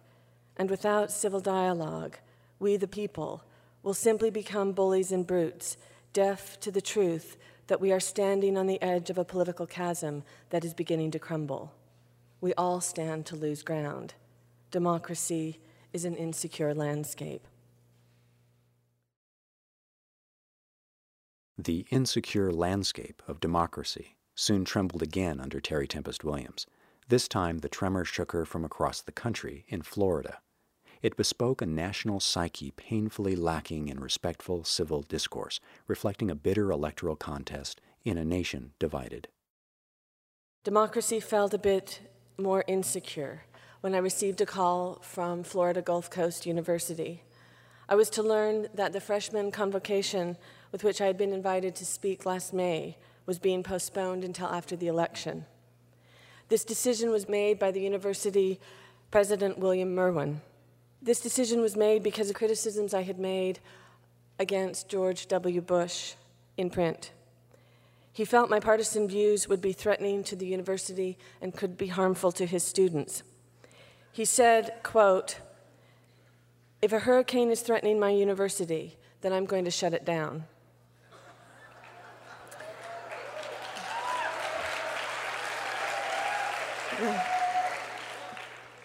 And 0.57 0.69
without 0.69 1.11
civil 1.11 1.39
dialogue, 1.39 2.17
we, 2.59 2.75
the 2.75 2.87
people, 2.87 3.43
will 3.83 3.93
simply 3.93 4.31
become 4.31 4.71
bullies 4.71 5.11
and 5.11 5.25
brutes, 5.25 5.77
deaf 6.11 6.59
to 6.61 6.71
the 6.71 6.81
truth 6.81 7.37
that 7.67 7.79
we 7.79 7.91
are 7.91 7.99
standing 7.99 8.57
on 8.57 8.65
the 8.65 8.81
edge 8.81 9.09
of 9.11 9.17
a 9.17 9.23
political 9.23 9.67
chasm 9.67 10.23
that 10.49 10.65
is 10.65 10.73
beginning 10.73 11.11
to 11.11 11.19
crumble. 11.19 11.71
We 12.41 12.53
all 12.55 12.81
stand 12.81 13.27
to 13.27 13.35
lose 13.35 13.61
ground. 13.61 14.15
Democracy 14.71 15.59
is 15.93 16.05
an 16.05 16.15
insecure 16.15 16.73
landscape. 16.73 17.47
The 21.57 21.87
insecure 21.89 22.51
landscape 22.51 23.23
of 23.27 23.39
democracy 23.39 24.17
soon 24.35 24.63
trembled 24.63 25.01
again 25.01 25.39
under 25.39 25.59
Terry 25.59 25.87
Tempest 25.87 26.23
Williams. 26.23 26.67
This 27.07 27.27
time 27.27 27.59
the 27.59 27.69
tremor 27.69 28.05
shook 28.05 28.31
her 28.31 28.45
from 28.45 28.63
across 28.63 29.01
the 29.01 29.11
country 29.11 29.65
in 29.67 29.81
Florida. 29.81 30.39
It 31.01 31.17
bespoke 31.17 31.61
a 31.61 31.65
national 31.65 32.19
psyche 32.19 32.71
painfully 32.71 33.35
lacking 33.35 33.87
in 33.87 33.99
respectful 33.99 34.63
civil 34.63 35.01
discourse, 35.01 35.59
reflecting 35.87 36.29
a 36.29 36.35
bitter 36.35 36.71
electoral 36.71 37.15
contest 37.15 37.81
in 38.03 38.17
a 38.17 38.25
nation 38.25 38.73
divided. 38.77 39.27
Democracy 40.63 41.19
felt 41.19 41.53
a 41.53 41.57
bit 41.57 42.01
more 42.37 42.63
insecure 42.67 43.43
when 43.81 43.93
I 43.93 43.99
received 43.99 44.41
a 44.41 44.45
call 44.45 44.99
from 45.01 45.43
Florida 45.43 45.81
Gulf 45.81 46.09
Coast 46.09 46.45
University. 46.45 47.23
I 47.87 47.95
was 47.95 48.09
to 48.11 48.23
learn 48.23 48.67
that 48.73 48.91
the 48.91 48.99
freshman 48.99 49.51
convocation 49.51 50.37
with 50.71 50.83
which 50.83 50.99
I 50.99 51.05
had 51.05 51.17
been 51.17 51.31
invited 51.31 51.75
to 51.75 51.85
speak 51.85 52.25
last 52.25 52.53
May 52.53 52.97
was 53.25 53.39
being 53.39 53.63
postponed 53.63 54.23
until 54.23 54.47
after 54.47 54.75
the 54.75 54.87
election. 54.87 55.45
This 56.49 56.63
decision 56.63 57.11
was 57.11 57.29
made 57.29 57.59
by 57.59 57.71
the 57.71 57.81
university 57.81 58.59
president, 59.11 59.59
William 59.59 59.93
Merwin. 59.93 60.41
This 61.01 61.19
decision 61.19 61.61
was 61.61 61.75
made 61.75 62.03
because 62.03 62.29
of 62.29 62.35
criticisms 62.35 62.93
I 62.93 63.03
had 63.03 63.19
made 63.19 63.59
against 64.39 64.89
George 64.89 65.27
W. 65.27 65.61
Bush 65.61 66.15
in 66.57 66.69
print. 66.69 67.11
He 68.11 68.25
felt 68.25 68.49
my 68.49 68.59
partisan 68.59 69.07
views 69.07 69.47
would 69.47 69.61
be 69.61 69.73
threatening 69.73 70.23
to 70.23 70.35
the 70.35 70.47
university 70.47 71.17
and 71.41 71.53
could 71.53 71.77
be 71.77 71.87
harmful 71.87 72.31
to 72.33 72.45
his 72.45 72.63
students. 72.63 73.23
He 74.17 74.25
said, 74.25 74.73
quote, 74.81 75.37
if 76.81 76.91
a 76.91 76.97
hurricane 76.97 77.51
is 77.51 77.61
threatening 77.61 77.99
my 77.99 78.09
university, 78.09 78.97
then 79.21 79.31
I'm 79.31 79.45
going 79.45 79.63
to 79.65 79.69
shut 79.69 79.93
it 79.93 80.05
down. 80.05 80.45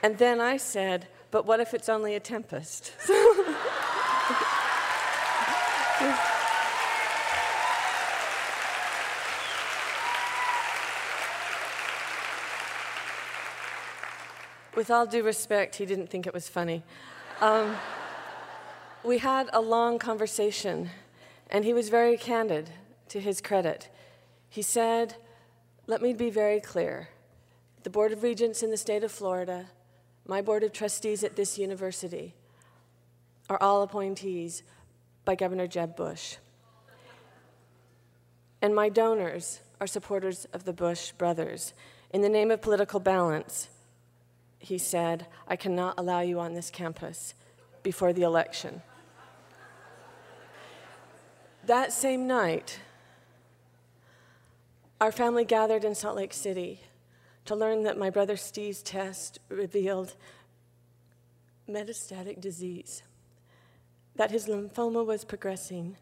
And 0.03 0.19
then 0.19 0.39
I 0.39 0.59
said, 0.59 1.09
but 1.31 1.47
what 1.47 1.61
if 1.61 1.73
it's 1.73 1.89
only 1.89 2.15
a 2.15 2.21
tempest? 2.21 2.93
With 14.83 14.91
all 14.91 15.07
due 15.07 15.23
respect, 15.23 15.77
he 15.77 15.87
didn't 15.87 16.09
think 16.09 16.27
it 16.27 16.35
was 16.35 16.49
funny. 16.49 16.83
Um, 17.41 17.77
we 19.05 19.19
had 19.19 19.49
a 19.53 19.61
long 19.61 20.01
conversation, 20.01 20.91
and 21.51 21.65
he 21.65 21.73
was 21.73 21.89
very 21.89 22.17
candid 22.17 22.69
to 23.11 23.21
his 23.21 23.41
credit. 23.41 23.89
He 24.49 24.61
said, 24.61 25.15
Let 25.87 26.03
me 26.03 26.12
be 26.12 26.31
very 26.31 26.59
clear. 26.59 27.11
The 27.85 27.91
Board 27.91 28.11
of 28.11 28.25
Regents 28.25 28.61
in 28.61 28.73
the 28.73 28.77
state 28.77 29.05
of 29.05 29.12
Florida, 29.12 29.67
my 30.27 30.43
Board 30.43 30.65
of 30.65 30.73
Trustees 30.73 31.23
at 31.23 31.37
this 31.37 31.57
university, 31.57 32.35
are 33.49 33.62
all 33.62 33.83
appointees 33.83 34.65
by 35.25 35.37
Governor 35.37 35.69
Jeb 35.69 35.95
Bush. 35.95 36.39
And 38.61 38.75
my 38.75 38.89
donors 38.89 39.61
are 39.81 39.87
supporters 39.87 40.45
of 40.53 40.65
the 40.65 40.73
Bush 40.73 41.12
brothers. 41.12 41.73
In 42.11 42.21
the 42.21 42.29
name 42.29 42.51
of 42.51 42.61
political 42.61 42.99
balance, 42.99 43.69
he 44.62 44.78
said, 44.78 45.26
I 45.49 45.57
cannot 45.57 45.95
allow 45.99 46.21
you 46.21 46.38
on 46.38 46.54
this 46.54 46.71
campus 46.71 47.35
before 47.83 48.12
the 48.12 48.23
election. 48.23 48.81
That 51.66 51.92
same 51.92 52.26
night, 52.28 52.78
our 55.00 55.11
family 55.11 55.45
gathered 55.45 55.85
in 55.85 55.97
Salt 55.97 56.16
Lake 56.16 56.33
City 56.33 56.81
to 57.45 57.57
learn 57.57 57.83
that 57.83 57.99
my 57.99 58.09
brother 58.09 58.37
Steve's 58.37 58.83
test 58.83 59.40
revealed 59.49 60.14
metastatic 61.69 62.40
disease, 62.40 63.02
that 64.14 64.31
his 64.31 64.47
lymphoma 64.47 65.04
was 65.04 65.25
progressing, 65.25 65.97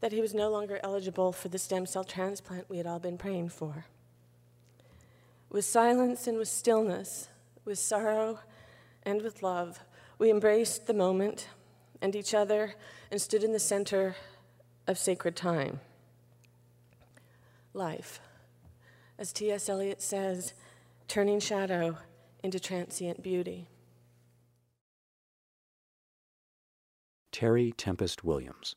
that 0.00 0.12
he 0.12 0.20
was 0.20 0.34
no 0.34 0.48
longer 0.50 0.78
eligible 0.84 1.32
for 1.32 1.48
the 1.48 1.58
stem 1.58 1.84
cell 1.84 2.04
transplant 2.04 2.70
we 2.70 2.76
had 2.76 2.86
all 2.86 3.00
been 3.00 3.18
praying 3.18 3.48
for. 3.48 3.86
With 5.50 5.64
silence 5.64 6.28
and 6.28 6.38
with 6.38 6.48
stillness, 6.48 7.28
with 7.64 7.78
sorrow 7.78 8.40
and 9.02 9.22
with 9.22 9.42
love, 9.42 9.80
we 10.18 10.30
embraced 10.30 10.86
the 10.86 10.94
moment 10.94 11.48
and 12.00 12.16
each 12.16 12.34
other 12.34 12.74
and 13.10 13.20
stood 13.20 13.44
in 13.44 13.52
the 13.52 13.58
center 13.58 14.16
of 14.86 14.98
sacred 14.98 15.36
time. 15.36 15.80
Life, 17.74 18.20
as 19.18 19.32
T.S. 19.32 19.68
Eliot 19.68 20.02
says, 20.02 20.54
turning 21.08 21.40
shadow 21.40 21.96
into 22.42 22.58
transient 22.58 23.22
beauty. 23.22 23.68
Terry 27.30 27.72
Tempest 27.72 28.22
Williams. 28.22 28.74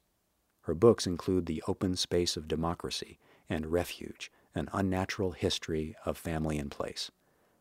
Her 0.62 0.74
books 0.74 1.06
include 1.06 1.46
The 1.46 1.62
Open 1.68 1.96
Space 1.96 2.38
of 2.38 2.48
Democracy 2.48 3.20
and 3.50 3.68
Refuge, 3.68 4.32
An 4.56 4.70
Unnatural 4.72 5.32
History 5.32 5.96
of 6.06 6.18
Family 6.18 6.58
and 6.58 6.72
Place. 6.72 7.12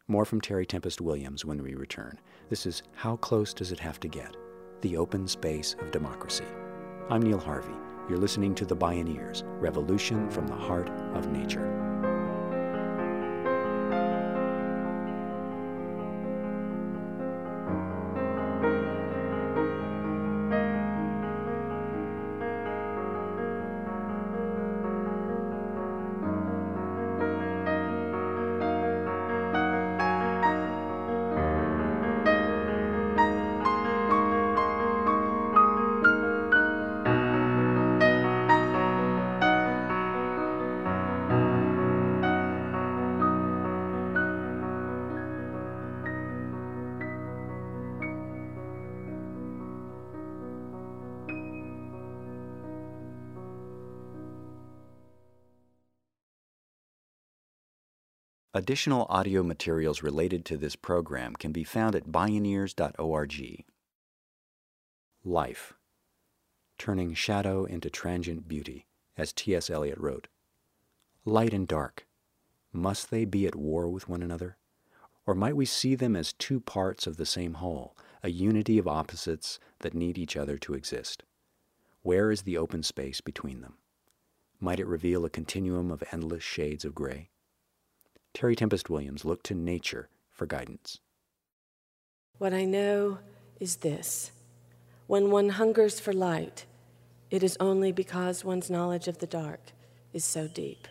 More 0.07 0.27
from 0.27 0.43
Terry 0.43 0.67
Tempest 0.67 1.01
Williams 1.01 1.47
when 1.47 1.63
we 1.63 1.75
return. 1.75 2.21
This 2.51 2.67
is 2.67 2.83
How 2.93 3.17
Close 3.17 3.55
Does 3.55 3.73
It 3.73 3.81
Have 3.81 3.99
to 4.01 4.09
Get? 4.09 4.37
The 4.83 4.99
Open 4.99 5.27
Space 5.27 5.77
of 5.81 5.91
Democracy. 5.93 6.45
I'm 7.09 7.23
Neil 7.23 7.39
Harvey. 7.39 7.73
You're 8.07 8.19
listening 8.19 8.55
to 8.57 8.67
The 8.67 8.77
Bioneers 8.77 9.45
Revolution 9.63 10.29
from 10.29 10.47
the 10.47 10.55
Heart 10.55 10.91
of 11.15 11.33
Nature. 11.33 11.94
Additional 58.57 59.05
audio 59.09 59.43
materials 59.43 60.05
related 60.05 60.45
to 60.45 60.57
this 60.57 60.77
program 60.77 61.35
can 61.35 61.51
be 61.51 61.65
found 61.65 61.97
at 61.97 62.07
bioneers.org. 62.07 63.65
Life 65.25 65.73
Turning 66.79 67.15
Shadow 67.15 67.65
into 67.65 67.91
Transient 67.91 68.47
Beauty, 68.47 68.87
as 69.17 69.33
T.S. 69.33 69.71
Eliot 69.71 69.99
wrote. 69.99 70.29
Light 71.25 71.53
and 71.53 71.67
dark, 71.67 72.07
must 72.73 73.11
they 73.11 73.25
be 73.25 73.45
at 73.49 73.57
war 73.57 73.89
with 73.89 74.09
one 74.09 74.23
another? 74.23 74.57
Or 75.27 75.35
might 75.35 75.57
we 75.57 75.67
see 75.67 75.97
them 75.97 76.15
as 76.15 76.33
two 76.33 76.61
parts 76.61 77.09
of 77.09 77.17
the 77.17 77.27
same 77.27 77.55
whole, 77.55 77.97
a 78.23 78.31
unity 78.31 78.79
of 78.79 78.87
opposites 78.87 79.59
that 79.81 79.95
need 79.95 80.17
each 80.17 80.37
other 80.37 80.59
to 80.59 80.75
exist? 80.75 81.25
Where 82.03 82.31
is 82.31 82.43
the 82.43 82.57
open 82.57 82.85
space 82.85 83.21
between 83.21 83.63
them? 83.63 83.79
Might 84.61 84.79
it 84.79 84.87
reveal 84.87 85.25
a 85.25 85.31
continuum 85.31 85.91
of 85.91 86.05
endless 86.13 86.45
shades 86.45 86.85
of 86.85 86.95
gray? 86.95 87.31
Terry 88.35 88.57
Tempest 88.57 88.91
Williams 88.91 89.25
looked 89.25 89.47
to 89.47 89.55
nature 89.55 90.09
for 90.33 90.45
guidance. 90.45 90.99
What 92.39 92.53
I 92.53 92.65
know 92.65 93.19
is 93.61 93.77
this 93.77 94.33
when 95.07 95.31
one 95.31 95.51
hungers 95.51 96.01
for 96.01 96.13
light, 96.13 96.67
it 97.31 97.45
is 97.45 97.57
only 97.61 97.93
because 97.93 98.45
one's 98.45 98.69
knowledge 98.69 99.07
of 99.07 99.19
the 99.19 99.27
dark 99.29 99.61
is 100.13 100.25
so 100.25 100.49
deep. 100.49 100.89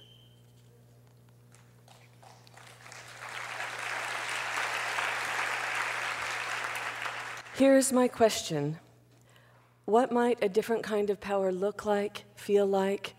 Here's 7.55 7.91
my 7.91 8.07
question 8.07 8.79
What 9.83 10.13
might 10.13 10.41
a 10.41 10.47
different 10.47 10.83
kind 10.83 11.09
of 11.09 11.19
power 11.19 11.51
look 11.51 11.85
like, 11.85 12.23
feel 12.35 12.65
like, 12.65 13.15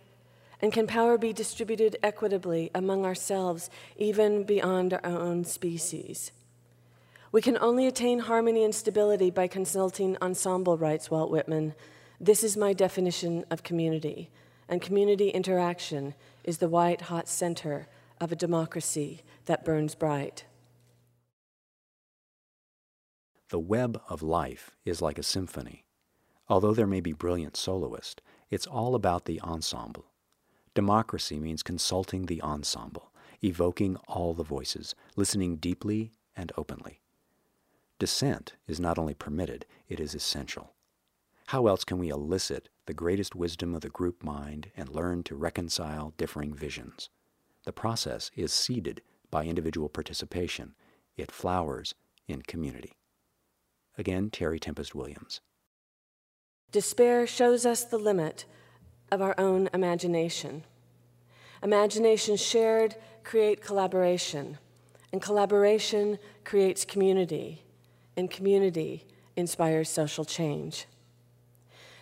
and 0.65 0.73
can 0.73 0.87
power 0.87 1.19
be 1.19 1.35
distributed 1.35 1.95
equitably 2.03 2.71
among 2.75 3.05
ourselves, 3.05 3.69
even 3.99 4.45
beyond 4.45 4.95
our 4.95 5.05
own 5.05 5.45
species? 5.45 6.33
We 7.33 7.43
can 7.43 7.59
only 7.59 7.87
attain 7.87 8.21
harmony 8.21 8.65
and 8.65 8.75
stability 8.75 9.31
by 9.31 9.47
consulting 9.47 10.17
ensemble, 10.23 10.79
writes 10.79 11.11
Walt 11.11 11.31
Whitman. 11.31 11.75
This 12.19 12.43
is 12.43 12.57
my 12.57 12.73
definition 12.73 13.45
of 13.51 13.63
community, 13.63 14.31
and 14.67 14.81
community 14.81 15.29
interaction 15.29 16.15
is 16.45 16.57
the 16.57 16.69
white 16.71 17.03
hot 17.03 17.29
center 17.29 17.87
of 18.19 18.33
a 18.33 18.37
democracy 18.37 19.21
that 19.45 19.67
burns 19.67 19.95
bright. 19.95 20.47
The 23.51 23.59
web 23.59 24.01
of 24.09 24.23
life 24.23 24.71
is 24.87 25.03
like 25.03 25.19
a 25.19 25.23
symphony. 25.23 25.85
Although 26.49 26.73
there 26.73 26.87
may 26.87 27.03
be 27.03 27.13
brilliant 27.13 27.55
soloists, 27.55 28.23
it's 28.51 28.67
all 28.67 28.95
about 28.95 29.27
the 29.27 29.43
ensemble. 29.43 30.07
Democracy 30.75 31.39
means 31.39 31.63
consulting 31.63 32.27
the 32.27 32.43
ensemble, 32.43 33.13
evoking 33.43 33.97
all 34.09 34.35
the 34.35 34.43
voices, 34.43 34.95
listening 35.17 35.57
deeply 35.57 36.13
and 36.37 36.53
openly. 36.57 37.01
Dissent 37.99 38.55
is 38.67 38.81
not 38.81 38.99
only 38.99 39.15
permitted, 39.15 39.67
it 39.89 40.01
is 40.01 40.15
essential. 40.15 40.73
How 41.49 41.67
else 41.67 41.85
can 41.85 41.99
we 41.99 42.09
elicit 42.09 42.69
the 42.87 42.95
greatest 42.95 43.35
wisdom 43.35 43.75
of 43.75 43.83
the 43.83 43.91
group 43.91 44.23
mind 44.23 44.71
and 44.77 44.89
learn 44.89 45.23
to 45.25 45.37
reconcile 45.37 46.13
differing 46.17 46.55
visions? 46.55 47.11
The 47.65 47.73
process 47.73 48.31
is 48.35 48.53
seeded 48.53 49.03
by 49.31 49.45
individual 49.45 49.89
participation. 49.89 50.75
It 51.17 51.31
flowers 51.31 51.95
in 52.27 52.43
community. 52.43 52.95
Again, 53.97 54.31
Terry 54.31 54.59
Tempest 54.59 54.95
Williams. 54.95 55.41
Despair 56.73 57.27
shows 57.27 57.65
us 57.65 57.85
the 57.85 57.99
limit 57.99 58.45
of 59.15 59.23
our 59.23 59.35
own 59.39 59.71
imagination. 59.73 60.65
Imagination 61.63 62.37
shared 62.37 62.97
create 63.23 63.63
collaboration, 63.63 64.59
and 65.13 65.23
collaboration 65.23 66.19
creates 66.45 66.85
community, 66.85 67.63
and 68.17 68.31
community 68.31 69.07
inspires 69.37 69.89
social 69.89 70.25
change. 70.25 70.87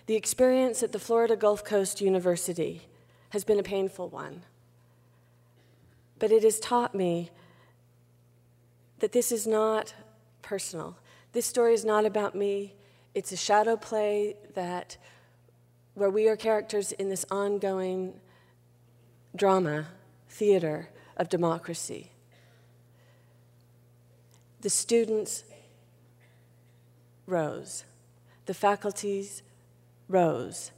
The 0.06 0.16
experience 0.16 0.82
at 0.82 0.92
the 0.92 0.98
Florida 0.98 1.36
Gulf 1.36 1.64
Coast 1.64 2.00
University 2.00 2.88
has 3.30 3.44
been 3.44 3.60
a 3.60 3.62
painful 3.62 4.08
one, 4.08 4.42
but 6.18 6.32
it 6.32 6.42
has 6.42 6.58
taught 6.58 6.94
me 6.94 7.30
that 8.98 9.12
this 9.12 9.30
is 9.30 9.46
not 9.46 9.94
personal. 10.40 10.96
This 11.32 11.46
story 11.46 11.74
is 11.74 11.84
not 11.84 12.04
about 12.04 12.34
me. 12.34 12.74
It's 13.14 13.32
a 13.32 13.36
shadow 13.36 13.76
play 13.76 14.36
that 14.54 14.96
where 15.94 16.10
we 16.10 16.28
are 16.28 16.36
characters 16.36 16.92
in 16.92 17.08
this 17.08 17.24
ongoing 17.30 18.14
drama, 19.36 19.86
theater 20.28 20.88
of 21.16 21.28
democracy. 21.28 22.10
The 24.62 24.70
students 24.70 25.44
rose, 27.26 27.84
the 28.46 28.54
faculties 28.54 29.42
rose. 30.08 30.70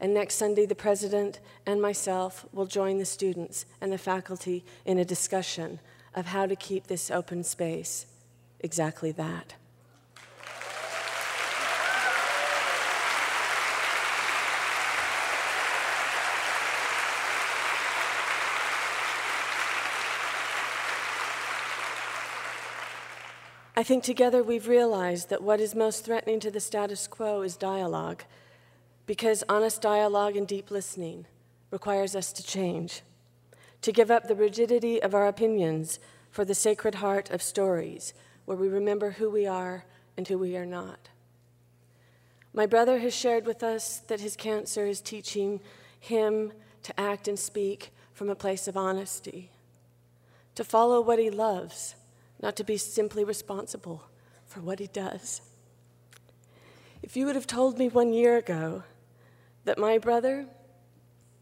And 0.00 0.12
next 0.14 0.34
Sunday, 0.34 0.66
the 0.66 0.74
president 0.74 1.38
and 1.64 1.80
myself 1.80 2.44
will 2.52 2.66
join 2.66 2.98
the 2.98 3.04
students 3.04 3.66
and 3.80 3.92
the 3.92 3.98
faculty 3.98 4.64
in 4.84 4.98
a 4.98 5.04
discussion 5.04 5.78
of 6.14 6.26
how 6.26 6.46
to 6.46 6.56
keep 6.56 6.88
this 6.88 7.10
open 7.10 7.44
space 7.44 8.06
exactly 8.58 9.12
that. 9.12 9.54
I 23.82 23.84
think 23.84 24.04
together 24.04 24.44
we've 24.44 24.68
realized 24.68 25.28
that 25.30 25.42
what 25.42 25.58
is 25.58 25.74
most 25.74 26.04
threatening 26.04 26.38
to 26.38 26.52
the 26.52 26.60
status 26.60 27.08
quo 27.08 27.42
is 27.42 27.56
dialogue, 27.56 28.22
because 29.06 29.42
honest 29.48 29.82
dialogue 29.82 30.36
and 30.36 30.46
deep 30.46 30.70
listening 30.70 31.26
requires 31.72 32.14
us 32.14 32.32
to 32.34 32.44
change, 32.44 33.02
to 33.80 33.90
give 33.90 34.08
up 34.08 34.28
the 34.28 34.36
rigidity 34.36 35.02
of 35.02 35.16
our 35.16 35.26
opinions 35.26 35.98
for 36.30 36.44
the 36.44 36.54
sacred 36.54 36.94
heart 36.94 37.28
of 37.32 37.42
stories, 37.42 38.14
where 38.44 38.56
we 38.56 38.68
remember 38.68 39.10
who 39.10 39.28
we 39.28 39.48
are 39.48 39.84
and 40.16 40.28
who 40.28 40.38
we 40.38 40.56
are 40.56 40.64
not. 40.64 41.08
My 42.54 42.66
brother 42.66 43.00
has 43.00 43.12
shared 43.12 43.46
with 43.46 43.64
us 43.64 43.98
that 44.06 44.20
his 44.20 44.36
cancer 44.36 44.86
is 44.86 45.00
teaching 45.00 45.58
him 45.98 46.52
to 46.84 47.00
act 47.00 47.26
and 47.26 47.36
speak 47.36 47.90
from 48.12 48.30
a 48.30 48.36
place 48.36 48.68
of 48.68 48.76
honesty, 48.76 49.50
to 50.54 50.62
follow 50.62 51.00
what 51.00 51.18
he 51.18 51.30
loves, 51.30 51.96
not 52.42 52.56
to 52.56 52.64
be 52.64 52.76
simply 52.76 53.24
responsible 53.24 54.04
for 54.44 54.60
what 54.60 54.80
he 54.80 54.88
does. 54.88 55.40
If 57.02 57.16
you 57.16 57.26
would 57.26 57.36
have 57.36 57.46
told 57.46 57.78
me 57.78 57.88
one 57.88 58.12
year 58.12 58.36
ago 58.36 58.82
that 59.64 59.78
my 59.78 59.98
brother, 59.98 60.46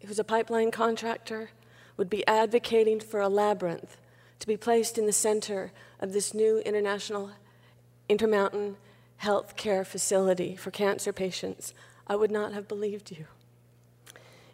who's 0.06 0.18
a 0.18 0.24
pipeline 0.24 0.70
contractor, 0.70 1.50
would 1.96 2.10
be 2.10 2.26
advocating 2.26 3.00
for 3.00 3.20
a 3.20 3.28
labyrinth 3.28 3.96
to 4.38 4.46
be 4.46 4.56
placed 4.56 4.96
in 4.96 5.06
the 5.06 5.12
center 5.12 5.72
of 5.98 6.12
this 6.12 6.32
new 6.32 6.58
international 6.60 7.30
Intermountain 8.08 8.76
Health 9.18 9.54
Care 9.56 9.84
Facility 9.84 10.56
for 10.56 10.70
cancer 10.70 11.12
patients, 11.12 11.74
I 12.06 12.16
would 12.16 12.30
not 12.30 12.52
have 12.52 12.66
believed 12.66 13.10
you. 13.10 13.26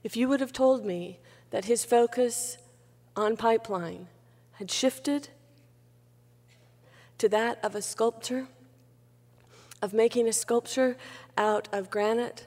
If 0.02 0.16
you 0.16 0.28
would 0.28 0.40
have 0.40 0.52
told 0.52 0.85
me 0.85 1.20
that 1.50 1.66
his 1.66 1.85
focus 1.85 2.59
on 3.14 3.37
pipeline 3.37 4.09
had 4.52 4.70
shifted 4.70 5.28
to 7.18 7.29
that 7.29 7.59
of 7.64 7.74
a 7.74 7.83
sculptor, 7.83 8.46
of 9.83 9.92
making 9.92 10.29
a 10.29 10.33
sculpture 10.33 10.96
out 11.37 11.68
of 11.72 11.90
granite, 11.90 12.46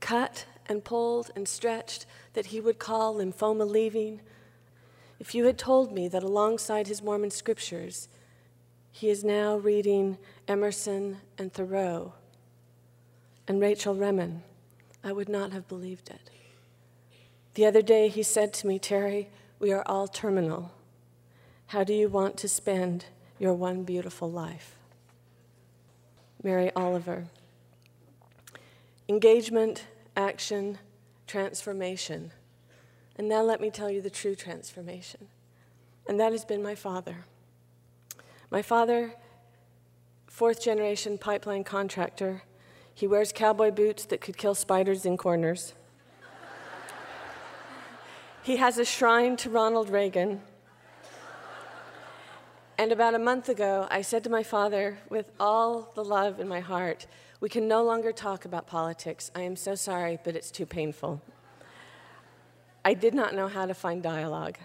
cut 0.00 0.46
and 0.66 0.84
pulled 0.84 1.30
and 1.34 1.48
stretched, 1.48 2.06
that 2.34 2.46
he 2.46 2.60
would 2.60 2.78
call 2.78 3.16
lymphoma 3.16 3.68
leaving. 3.68 4.20
If 5.18 5.34
you 5.34 5.46
had 5.46 5.58
told 5.58 5.92
me 5.92 6.08
that 6.08 6.22
alongside 6.22 6.86
his 6.86 7.02
Mormon 7.02 7.30
scriptures, 7.30 8.08
he 8.92 9.10
is 9.10 9.24
now 9.24 9.56
reading 9.56 10.18
Emerson 10.46 11.18
and 11.38 11.52
Thoreau 11.52 12.14
and 13.48 13.60
Rachel 13.60 13.94
Remen, 13.94 14.42
I 15.02 15.12
would 15.12 15.28
not 15.28 15.52
have 15.52 15.66
believed 15.66 16.10
it. 16.10 16.30
The 17.54 17.64
other 17.64 17.82
day 17.82 18.08
he 18.08 18.22
said 18.22 18.52
to 18.54 18.66
me, 18.66 18.78
Terry, 18.78 19.30
we 19.58 19.72
are 19.72 19.82
all 19.86 20.06
terminal. 20.06 20.70
How 21.68 21.84
do 21.84 21.92
you 21.92 22.08
want 22.08 22.38
to 22.38 22.48
spend 22.48 23.04
your 23.38 23.52
one 23.52 23.84
beautiful 23.84 24.30
life? 24.30 24.74
Mary 26.42 26.72
Oliver. 26.74 27.26
Engagement, 29.06 29.84
action, 30.16 30.78
transformation. 31.26 32.32
And 33.16 33.28
now 33.28 33.42
let 33.42 33.60
me 33.60 33.68
tell 33.68 33.90
you 33.90 34.00
the 34.00 34.08
true 34.08 34.34
transformation. 34.34 35.28
And 36.08 36.18
that 36.18 36.32
has 36.32 36.42
been 36.42 36.62
my 36.62 36.74
father. 36.74 37.26
My 38.50 38.62
father, 38.62 39.12
fourth 40.26 40.62
generation 40.62 41.18
pipeline 41.18 41.64
contractor, 41.64 42.44
he 42.94 43.06
wears 43.06 43.30
cowboy 43.30 43.72
boots 43.72 44.06
that 44.06 44.22
could 44.22 44.38
kill 44.38 44.54
spiders 44.54 45.04
in 45.04 45.18
corners. 45.18 45.74
he 48.42 48.56
has 48.56 48.78
a 48.78 48.86
shrine 48.86 49.36
to 49.36 49.50
Ronald 49.50 49.90
Reagan. 49.90 50.40
And 52.78 52.92
about 52.92 53.16
a 53.16 53.18
month 53.18 53.48
ago, 53.48 53.88
I 53.90 54.02
said 54.02 54.22
to 54.22 54.30
my 54.30 54.44
father, 54.44 54.98
with 55.10 55.32
all 55.40 55.90
the 55.96 56.04
love 56.04 56.38
in 56.38 56.46
my 56.46 56.60
heart, 56.60 57.08
we 57.40 57.48
can 57.48 57.66
no 57.66 57.82
longer 57.82 58.12
talk 58.12 58.44
about 58.44 58.68
politics. 58.68 59.32
I 59.34 59.40
am 59.40 59.56
so 59.56 59.74
sorry, 59.74 60.20
but 60.22 60.36
it's 60.36 60.52
too 60.52 60.64
painful. 60.64 61.20
I 62.84 62.94
did 62.94 63.14
not 63.14 63.34
know 63.34 63.48
how 63.48 63.66
to 63.66 63.74
find 63.74 64.00
dialogue. 64.00 64.58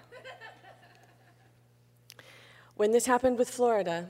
When 2.75 2.91
this 2.91 3.07
happened 3.07 3.39
with 3.39 3.49
Florida, 3.49 4.09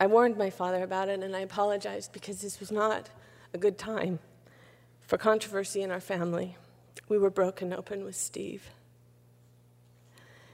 I 0.00 0.06
warned 0.06 0.38
my 0.38 0.48
father 0.48 0.82
about 0.82 1.10
it 1.10 1.22
and 1.22 1.36
I 1.36 1.40
apologized 1.40 2.14
because 2.14 2.40
this 2.40 2.60
was 2.60 2.72
not 2.72 3.10
a 3.52 3.58
good 3.58 3.76
time 3.76 4.20
for 5.02 5.18
controversy 5.18 5.82
in 5.82 5.90
our 5.90 6.00
family. 6.00 6.56
We 7.10 7.18
were 7.18 7.30
broken 7.30 7.74
open 7.74 8.04
with 8.04 8.16
Steve. 8.16 8.70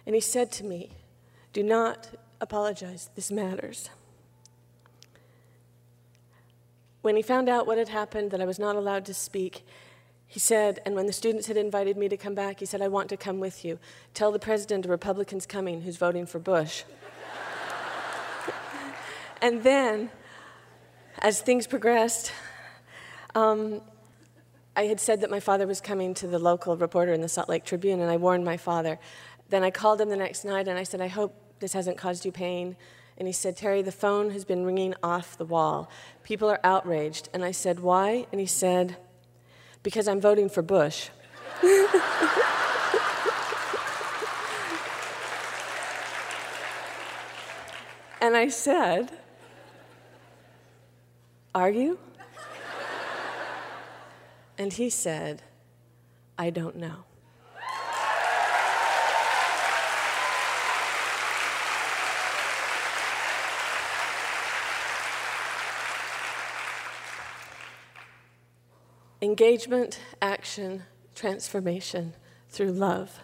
And 0.07 0.17
he 0.17 0.21
said 0.21 0.51
to 0.53 0.65
me, 0.65 0.91
Do 1.53 1.63
not 1.63 2.09
apologize. 2.41 3.11
This 3.15 3.31
matters. 3.31 3.91
When 7.03 7.17
he 7.17 7.23
found 7.23 7.49
out 7.49 7.67
what 7.67 7.79
had 7.79 7.89
happened, 7.89 8.31
that 8.31 8.41
I 8.41 8.45
was 8.45 8.59
not 8.59 8.77
allowed 8.77 9.05
to 9.07 9.15
speak, 9.15 9.65
he 10.27 10.39
said, 10.39 10.81
and 10.85 10.95
when 10.95 11.07
the 11.07 11.13
students 11.13 11.47
had 11.47 11.57
invited 11.57 11.97
me 11.97 12.09
to 12.09 12.17
come 12.17 12.35
back, 12.35 12.61
he 12.61 12.67
said, 12.67 12.83
I 12.83 12.89
want 12.89 13.09
to 13.09 13.17
come 13.17 13.41
with 13.41 13.65
you. 13.65 13.79
Tell 14.15 14.31
the 14.31 14.39
president 14.39 14.87
a 14.87 14.89
Republican's 14.89 15.47
coming 15.47 15.81
who's 15.81 15.97
voting 15.97 16.27
for 16.27 16.39
Bush. 16.39 16.85
and 19.43 19.63
then, 19.63 20.11
as 21.19 21.41
things 21.41 21.67
progressed, 21.67 22.33
um, 23.35 23.81
I 24.77 24.85
had 24.85 25.01
said 25.01 25.23
that 25.23 25.31
my 25.31 25.41
father 25.41 25.67
was 25.67 25.81
coming 25.81 26.15
to 26.15 26.27
the 26.27 26.39
local 26.39 26.77
reporter 26.77 27.13
in 27.13 27.23
the 27.23 27.29
Salt 27.29 27.49
Lake 27.49 27.65
Tribune, 27.65 28.01
and 28.01 28.11
I 28.11 28.17
warned 28.17 28.45
my 28.45 28.57
father. 28.57 28.99
Then 29.49 29.65
I 29.65 29.71
called 29.71 30.01
him 30.01 30.11
the 30.11 30.17
next 30.17 30.45
night 30.45 30.69
and 30.69 30.79
I 30.79 30.85
said, 30.85 31.01
I 31.01 31.09
hope 31.09 31.35
this 31.61 31.73
hasn't 31.75 31.97
caused 31.97 32.25
you 32.25 32.33
pain. 32.33 32.77
And 33.17 33.29
he 33.29 33.33
said, 33.33 33.57
Terry, 33.57 33.83
the 33.83 33.93
phone 33.93 34.31
has 34.31 34.45
been 34.45 34.65
ringing 34.65 34.95
off 35.03 35.37
the 35.37 35.45
wall. 35.45 35.91
People 36.25 36.51
are 36.51 36.59
outraged. 36.65 37.29
And 37.35 37.45
I 37.45 37.53
said, 37.53 37.81
Why? 37.81 38.27
And 38.33 38.41
he 38.41 38.47
said, 38.47 38.97
Because 39.83 40.09
I'm 40.09 40.21
voting 40.21 40.49
for 40.49 40.63
Bush. 40.63 41.11
and 48.21 48.37
I 48.37 48.49
said, 48.49 49.13
Are 51.55 51.71
you? 51.71 51.99
And 54.57 54.73
he 54.73 54.91
said, 54.91 55.43
I 56.39 56.51
don't 56.51 56.77
know. 56.77 57.05
Engagement, 69.23 70.01
action, 70.23 70.85
transformation 71.15 72.15
through 72.49 72.73
love. 72.73 73.21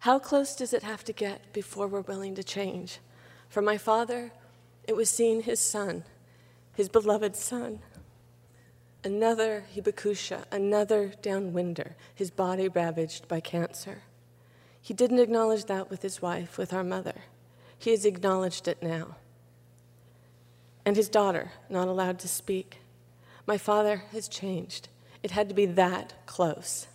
How 0.00 0.18
close 0.18 0.54
does 0.54 0.74
it 0.74 0.82
have 0.82 1.04
to 1.04 1.12
get 1.12 1.52
before 1.54 1.86
we're 1.86 2.02
willing 2.02 2.34
to 2.34 2.44
change? 2.44 2.98
For 3.48 3.62
my 3.62 3.78
father, 3.78 4.32
it 4.86 4.94
was 4.94 5.08
seeing 5.08 5.42
his 5.42 5.58
son, 5.58 6.04
his 6.74 6.90
beloved 6.90 7.34
son. 7.34 7.78
Another 9.04 9.64
Hibakusha, 9.74 10.44
another 10.52 11.12
downwinder, 11.22 11.92
his 12.14 12.30
body 12.30 12.68
ravaged 12.68 13.26
by 13.26 13.40
cancer. 13.40 14.02
He 14.82 14.92
didn't 14.92 15.20
acknowledge 15.20 15.64
that 15.64 15.88
with 15.88 16.02
his 16.02 16.20
wife, 16.20 16.58
with 16.58 16.74
our 16.74 16.84
mother. 16.84 17.22
He 17.78 17.90
has 17.92 18.04
acknowledged 18.04 18.68
it 18.68 18.82
now. 18.82 19.16
And 20.84 20.94
his 20.94 21.08
daughter, 21.08 21.52
not 21.70 21.88
allowed 21.88 22.18
to 22.18 22.28
speak. 22.28 22.80
My 23.46 23.56
father 23.56 24.04
has 24.12 24.28
changed. 24.28 24.88
It 25.22 25.30
had 25.30 25.48
to 25.48 25.54
be 25.54 25.66
that 25.66 26.14
close. 26.26 26.88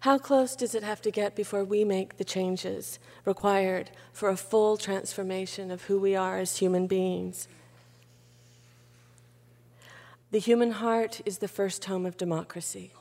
How 0.00 0.18
close 0.18 0.54
does 0.54 0.74
it 0.74 0.82
have 0.82 1.02
to 1.02 1.10
get 1.10 1.34
before 1.34 1.64
we 1.64 1.84
make 1.84 2.16
the 2.16 2.24
changes 2.24 2.98
required 3.24 3.90
for 4.12 4.28
a 4.28 4.36
full 4.36 4.76
transformation 4.76 5.70
of 5.70 5.84
who 5.84 5.98
we 5.98 6.14
are 6.14 6.38
as 6.38 6.58
human 6.58 6.86
beings? 6.86 7.48
The 10.30 10.38
human 10.38 10.72
heart 10.72 11.20
is 11.24 11.38
the 11.38 11.48
first 11.48 11.84
home 11.86 12.04
of 12.04 12.16
democracy. 12.16 12.92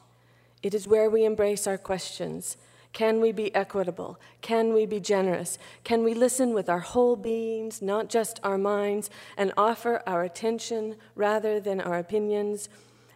It 0.63 0.74
is 0.74 0.88
where 0.88 1.10
we 1.10 1.26
embrace 1.26 1.68
our 1.68 1.78
questions. 1.78 2.58
Can 2.94 3.20
we 3.20 3.32
be 3.32 3.54
equitable? 3.54 4.20
Can 4.41 4.74
we 4.74 4.86
be 4.86 5.00
generous? 5.00 5.58
Can 5.84 6.04
we 6.04 6.13
listen 6.13 6.54
with 6.54 6.70
our 6.70 6.80
whole 6.80 7.15
beings, 7.15 7.82
not 7.82 8.10
just 8.10 8.39
our 8.41 8.58
minds, 8.58 9.10
and 9.36 9.52
offer 9.58 10.02
our 10.08 10.24
attention 10.24 10.96
rather 11.13 11.60
than 11.60 11.82
our 11.82 11.98
opinions? 12.00 12.70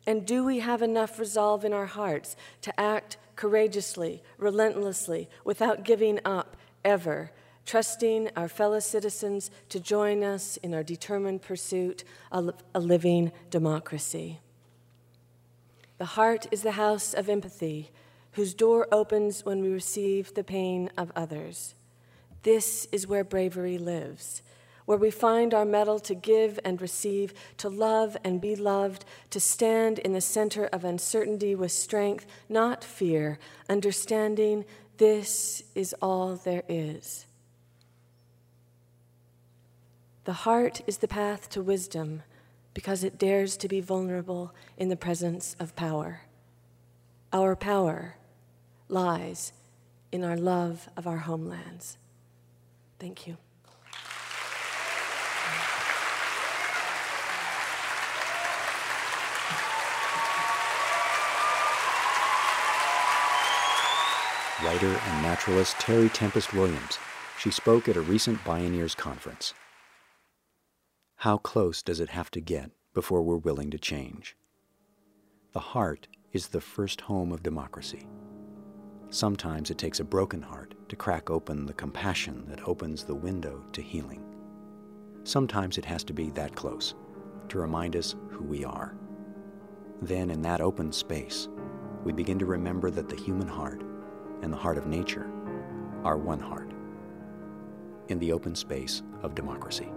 And 0.09 0.25
do 0.25 0.43
we 0.43 0.57
have 0.57 0.81
enough 0.81 1.19
resolve 1.19 1.63
in 1.63 1.71
our 1.71 1.85
hearts 1.85 2.35
to 2.63 2.79
act 2.79 3.17
courageously, 3.35 4.23
relentlessly, 4.39 5.29
without 5.43 5.83
giving 5.83 6.19
up 6.25 6.57
ever, 6.83 7.29
trusting 7.63 8.31
our 8.35 8.47
fellow 8.47 8.79
citizens 8.79 9.51
to 9.69 9.79
join 9.79 10.23
us 10.23 10.57
in 10.63 10.73
our 10.73 10.81
determined 10.81 11.43
pursuit 11.43 12.03
of 12.31 12.55
a 12.73 12.79
living 12.79 13.31
democracy? 13.51 14.39
The 15.99 16.05
heart 16.05 16.47
is 16.49 16.63
the 16.63 16.71
house 16.71 17.13
of 17.13 17.29
empathy, 17.29 17.91
whose 18.31 18.55
door 18.55 18.87
opens 18.91 19.45
when 19.45 19.61
we 19.61 19.69
receive 19.69 20.33
the 20.33 20.43
pain 20.43 20.89
of 20.97 21.11
others. 21.15 21.75
This 22.41 22.87
is 22.91 23.05
where 23.05 23.23
bravery 23.23 23.77
lives 23.77 24.41
where 24.89 24.97
we 24.97 25.11
find 25.11 25.53
our 25.53 25.65
mettle 25.65 25.99
to 25.99 26.15
give 26.15 26.59
and 26.65 26.81
receive, 26.81 27.31
to 27.57 27.69
love 27.69 28.17
and 28.23 28.41
be 28.41 28.55
loved, 28.55 29.05
to 29.29 29.39
stand 29.39 29.99
in 29.99 30.13
the 30.13 30.19
center 30.19 30.65
of 30.73 30.83
uncertainty 30.83 31.53
with 31.53 31.71
strength, 31.71 32.25
not 32.49 32.83
fear, 32.83 33.37
understanding 33.69 34.65
this 34.97 35.61
is 35.75 35.93
all 36.01 36.35
there 36.37 36.63
is. 36.67 37.27
The 40.23 40.33
heart 40.33 40.81
is 40.87 40.97
the 40.97 41.07
path 41.07 41.51
to 41.51 41.61
wisdom 41.61 42.23
because 42.73 43.03
it 43.03 43.19
dares 43.19 43.57
to 43.57 43.67
be 43.67 43.81
vulnerable 43.81 44.55
in 44.75 44.89
the 44.89 44.95
presence 44.95 45.55
of 45.59 45.75
power. 45.75 46.21
Our 47.31 47.55
power 47.55 48.15
lies 48.87 49.53
in 50.11 50.23
our 50.23 50.35
love 50.35 50.89
of 50.97 51.05
our 51.05 51.17
homelands. 51.17 51.99
Thank 52.97 53.27
you. 53.27 53.37
Writer 64.69 65.01
and 65.03 65.23
naturalist 65.23 65.79
Terry 65.79 66.09
Tempest 66.09 66.53
Williams. 66.53 66.99
She 67.39 67.49
spoke 67.49 67.89
at 67.89 67.95
a 67.95 68.01
recent 68.01 68.37
Bioneers 68.43 68.95
conference. 68.95 69.55
How 71.15 71.37
close 71.39 71.81
does 71.81 71.99
it 71.99 72.09
have 72.09 72.29
to 72.29 72.39
get 72.39 72.69
before 72.93 73.23
we're 73.23 73.37
willing 73.37 73.71
to 73.71 73.79
change? 73.79 74.37
The 75.53 75.59
heart 75.59 76.07
is 76.33 76.49
the 76.49 76.61
first 76.61 77.01
home 77.01 77.31
of 77.31 77.41
democracy. 77.41 78.07
Sometimes 79.09 79.71
it 79.71 79.79
takes 79.79 80.01
a 80.01 80.03
broken 80.03 80.43
heart 80.43 80.75
to 80.89 80.95
crack 80.95 81.31
open 81.31 81.65
the 81.65 81.73
compassion 81.73 82.45
that 82.47 82.67
opens 82.67 83.03
the 83.03 83.15
window 83.15 83.65
to 83.71 83.81
healing. 83.81 84.23
Sometimes 85.23 85.79
it 85.79 85.85
has 85.85 86.03
to 86.03 86.13
be 86.13 86.29
that 86.31 86.55
close 86.55 86.93
to 87.47 87.57
remind 87.57 87.95
us 87.95 88.13
who 88.29 88.43
we 88.43 88.63
are. 88.63 88.95
Then, 90.03 90.29
in 90.29 90.43
that 90.43 90.61
open 90.61 90.91
space, 90.91 91.49
we 92.03 92.13
begin 92.13 92.37
to 92.37 92.45
remember 92.45 92.91
that 92.91 93.09
the 93.09 93.15
human 93.15 93.47
heart 93.47 93.81
and 94.41 94.51
the 94.51 94.57
heart 94.57 94.77
of 94.77 94.87
nature 94.87 95.29
are 96.03 96.17
one 96.17 96.39
heart 96.39 96.71
in 98.07 98.19
the 98.19 98.31
open 98.31 98.55
space 98.55 99.03
of 99.21 99.35
democracy. 99.35 99.91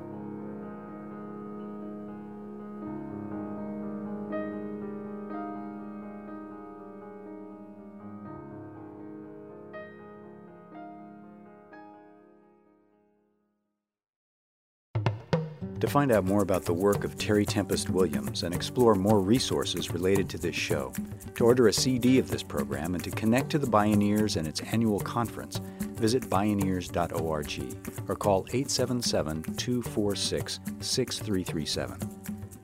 To 15.83 15.89
find 15.89 16.13
out 16.13 16.25
more 16.25 16.43
about 16.43 16.65
the 16.65 16.73
work 16.73 17.03
of 17.03 17.19
Terry 17.19 17.45
Tempest 17.45 17.91
Williams 17.91 18.45
and 18.45 18.55
explore 18.55 18.95
more 18.95 19.19
resources 19.19 19.91
related 19.91 20.29
to 20.29 20.39
this 20.39 20.55
show, 20.55 20.93
to 21.35 21.45
order 21.45 21.67
a 21.67 21.73
CD 21.73 22.21
of 22.21 22.31
this 22.31 22.45
program, 22.45 22.95
and 22.95 23.03
to 23.03 23.11
connect 23.11 23.51
to 23.51 23.59
the 23.59 23.67
Bioneers 23.67 24.37
and 24.37 24.47
its 24.47 24.61
annual 24.61 25.01
conference, 25.01 25.61
visit 25.81 26.23
bioneers.org 26.31 28.09
or 28.09 28.15
call 28.15 28.47
877 28.51 29.43
246 29.43 30.61
6337. 30.79 31.99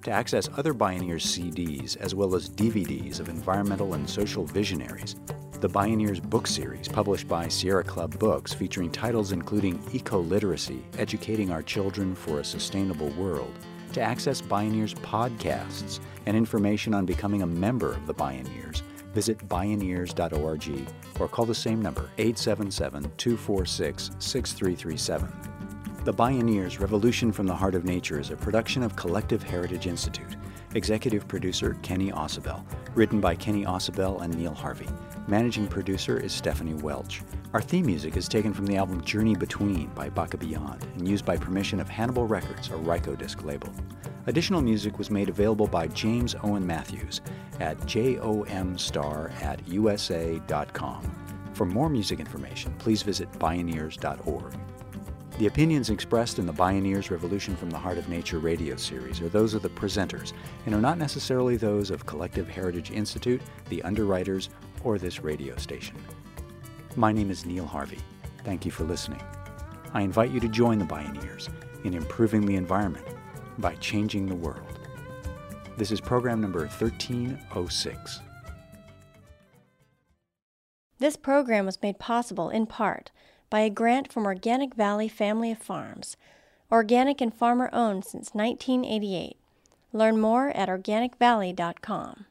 To 0.03 0.11
access 0.13 0.49
other 0.57 0.73
Bioneers 0.73 1.27
CDs 1.27 1.97
as 1.97 2.15
well 2.15 2.37
as 2.37 2.49
DVDs 2.49 3.19
of 3.19 3.29
environmental 3.29 3.95
and 3.95 4.09
social 4.09 4.45
visionaries, 4.45 5.17
the 5.61 5.69
Bioneers 5.69 6.23
book 6.23 6.47
series, 6.47 6.87
published 6.87 7.27
by 7.27 7.49
Sierra 7.49 7.83
Club 7.83 8.17
Books, 8.21 8.53
featuring 8.53 8.93
titles 8.93 9.33
including 9.33 9.83
Eco 9.93 10.21
Literacy 10.21 10.85
Educating 10.99 11.51
Our 11.51 11.63
Children 11.63 12.15
for 12.15 12.39
a 12.39 12.45
Sustainable 12.45 13.09
World, 13.11 13.53
to 13.93 14.01
access 14.01 14.41
Bioneers 14.41 14.95
podcasts 15.01 15.99
and 16.27 16.37
information 16.37 16.95
on 16.95 17.07
becoming 17.07 17.43
a 17.43 17.47
member 17.47 17.93
of 17.93 18.07
the 18.07 18.15
Bioneers, 18.15 18.83
visit 19.13 19.39
bioneers.org 19.49 20.89
or 21.19 21.29
call 21.29 21.45
the 21.45 21.55
same 21.55 21.83
number, 21.83 22.09
877 22.19 23.11
246 23.17 24.11
6337. 24.21 25.59
The 26.05 26.15
Bioneers 26.15 26.79
Revolution 26.79 27.33
from 27.33 27.49
the 27.49 27.55
Heart 27.55 27.75
of 27.75 27.85
Nature 27.85 28.21
is 28.21 28.31
a 28.31 28.37
production 28.37 28.85
of 28.85 28.95
Collective 28.95 29.43
Heritage 29.43 29.89
Institute. 29.89 30.37
Executive 30.75 31.27
producer 31.27 31.77
Kenny 31.83 32.13
Ausubel. 32.13 32.65
Written 32.95 33.21
by 33.21 33.35
Kenny 33.35 33.65
Ausubel 33.65 34.23
and 34.23 34.35
Neil 34.37 34.55
Harvey. 34.55 34.87
Managing 35.29 35.67
producer 35.67 36.19
is 36.19 36.33
Stephanie 36.33 36.73
Welch. 36.73 37.21
Our 37.53 37.61
theme 37.61 37.85
music 37.85 38.17
is 38.17 38.29
taken 38.29 38.55
from 38.55 38.65
the 38.65 38.79
album 38.79 39.03
Journey 39.03 39.37
Between 39.37 39.89
by 39.89 40.09
Baka 40.09 40.39
Beyond 40.39 40.87
and 40.97 41.07
used 41.07 41.27
by 41.27 41.37
permission 41.37 41.81
of 41.81 41.89
Hannibal 41.91 42.27
Records, 42.27 42.69
a 42.69 42.73
Rykodisc 42.73 43.45
label. 43.45 43.71
Additional 44.27 44.63
music 44.63 44.97
was 44.97 45.11
made 45.11 45.29
available 45.29 45.67
by 45.67 45.87
James 45.89 46.35
Owen 46.43 46.67
Matthews 46.67 47.21
at 47.61 47.77
jomstar 47.81 49.31
at 49.43 49.69
usa.com. 49.69 51.03
For 51.53 51.67
more 51.67 51.91
music 51.91 52.21
information, 52.21 52.73
please 52.79 53.03
visit 53.03 53.31
bioneers.org. 53.33 54.55
The 55.39 55.47
opinions 55.47 55.91
expressed 55.91 56.39
in 56.39 56.47
the 56.47 56.53
Bioneers 56.55 57.11
Revolution 57.11 57.55
from 57.55 57.71
the 57.71 57.79
Heart 57.79 57.99
of 57.99 58.09
Nature 58.09 58.39
radio 58.39 58.77
series 58.77 59.21
are 59.21 59.29
those 59.29 59.55
of 59.55 59.63
the 59.63 59.69
presenters 59.69 60.33
and 60.65 60.75
are 60.75 60.81
not 60.81 60.99
necessarily 60.99 61.57
those 61.57 61.91
of 61.91 62.07
Collective 62.07 62.49
Heritage 62.49 62.91
Institute, 62.91 63.41
the 63.69 63.83
underwriters, 63.83 64.49
or 64.85 64.99
this 64.99 65.21
radio 65.21 65.57
station. 65.57 65.97
My 66.97 67.13
name 67.13 67.31
is 67.31 67.47
Neil 67.47 67.67
Harvey. 67.67 67.99
Thank 68.45 68.65
you 68.65 68.71
for 68.71 68.85
listening. 68.85 69.23
I 69.93 70.03
invite 70.03 70.31
you 70.31 70.41
to 70.41 70.49
join 70.49 70.79
the 70.79 70.85
Bioneers 70.85 71.49
in 71.85 71.95
improving 71.95 72.45
the 72.45 72.57
environment 72.57 73.07
by 73.59 73.75
changing 73.77 74.27
the 74.27 74.35
world. 74.35 74.79
This 75.77 75.91
is 75.91 76.01
program 76.01 76.41
number 76.41 76.61
1306. 76.61 78.21
This 80.99 81.17
program 81.17 81.67
was 81.67 81.81
made 81.81 81.99
possible 81.99 82.51
in 82.51 82.67
part 82.67 83.13
by 83.51 83.61
a 83.61 83.71
grant 83.71 84.13
from 84.13 84.27
Organic 84.27 84.75
Valley 84.75 85.09
Family 85.09 85.53
of 85.53 85.59
Farms, 85.59 86.17
organic 86.71 87.21
and 87.21 87.33
farmer 87.33 87.71
owned 87.73 88.05
since 88.05 88.35
1988. 88.35 89.37
Learn 89.93 90.21
more 90.21 90.51
at 90.51 90.69
organicvalley.com. 90.69 92.27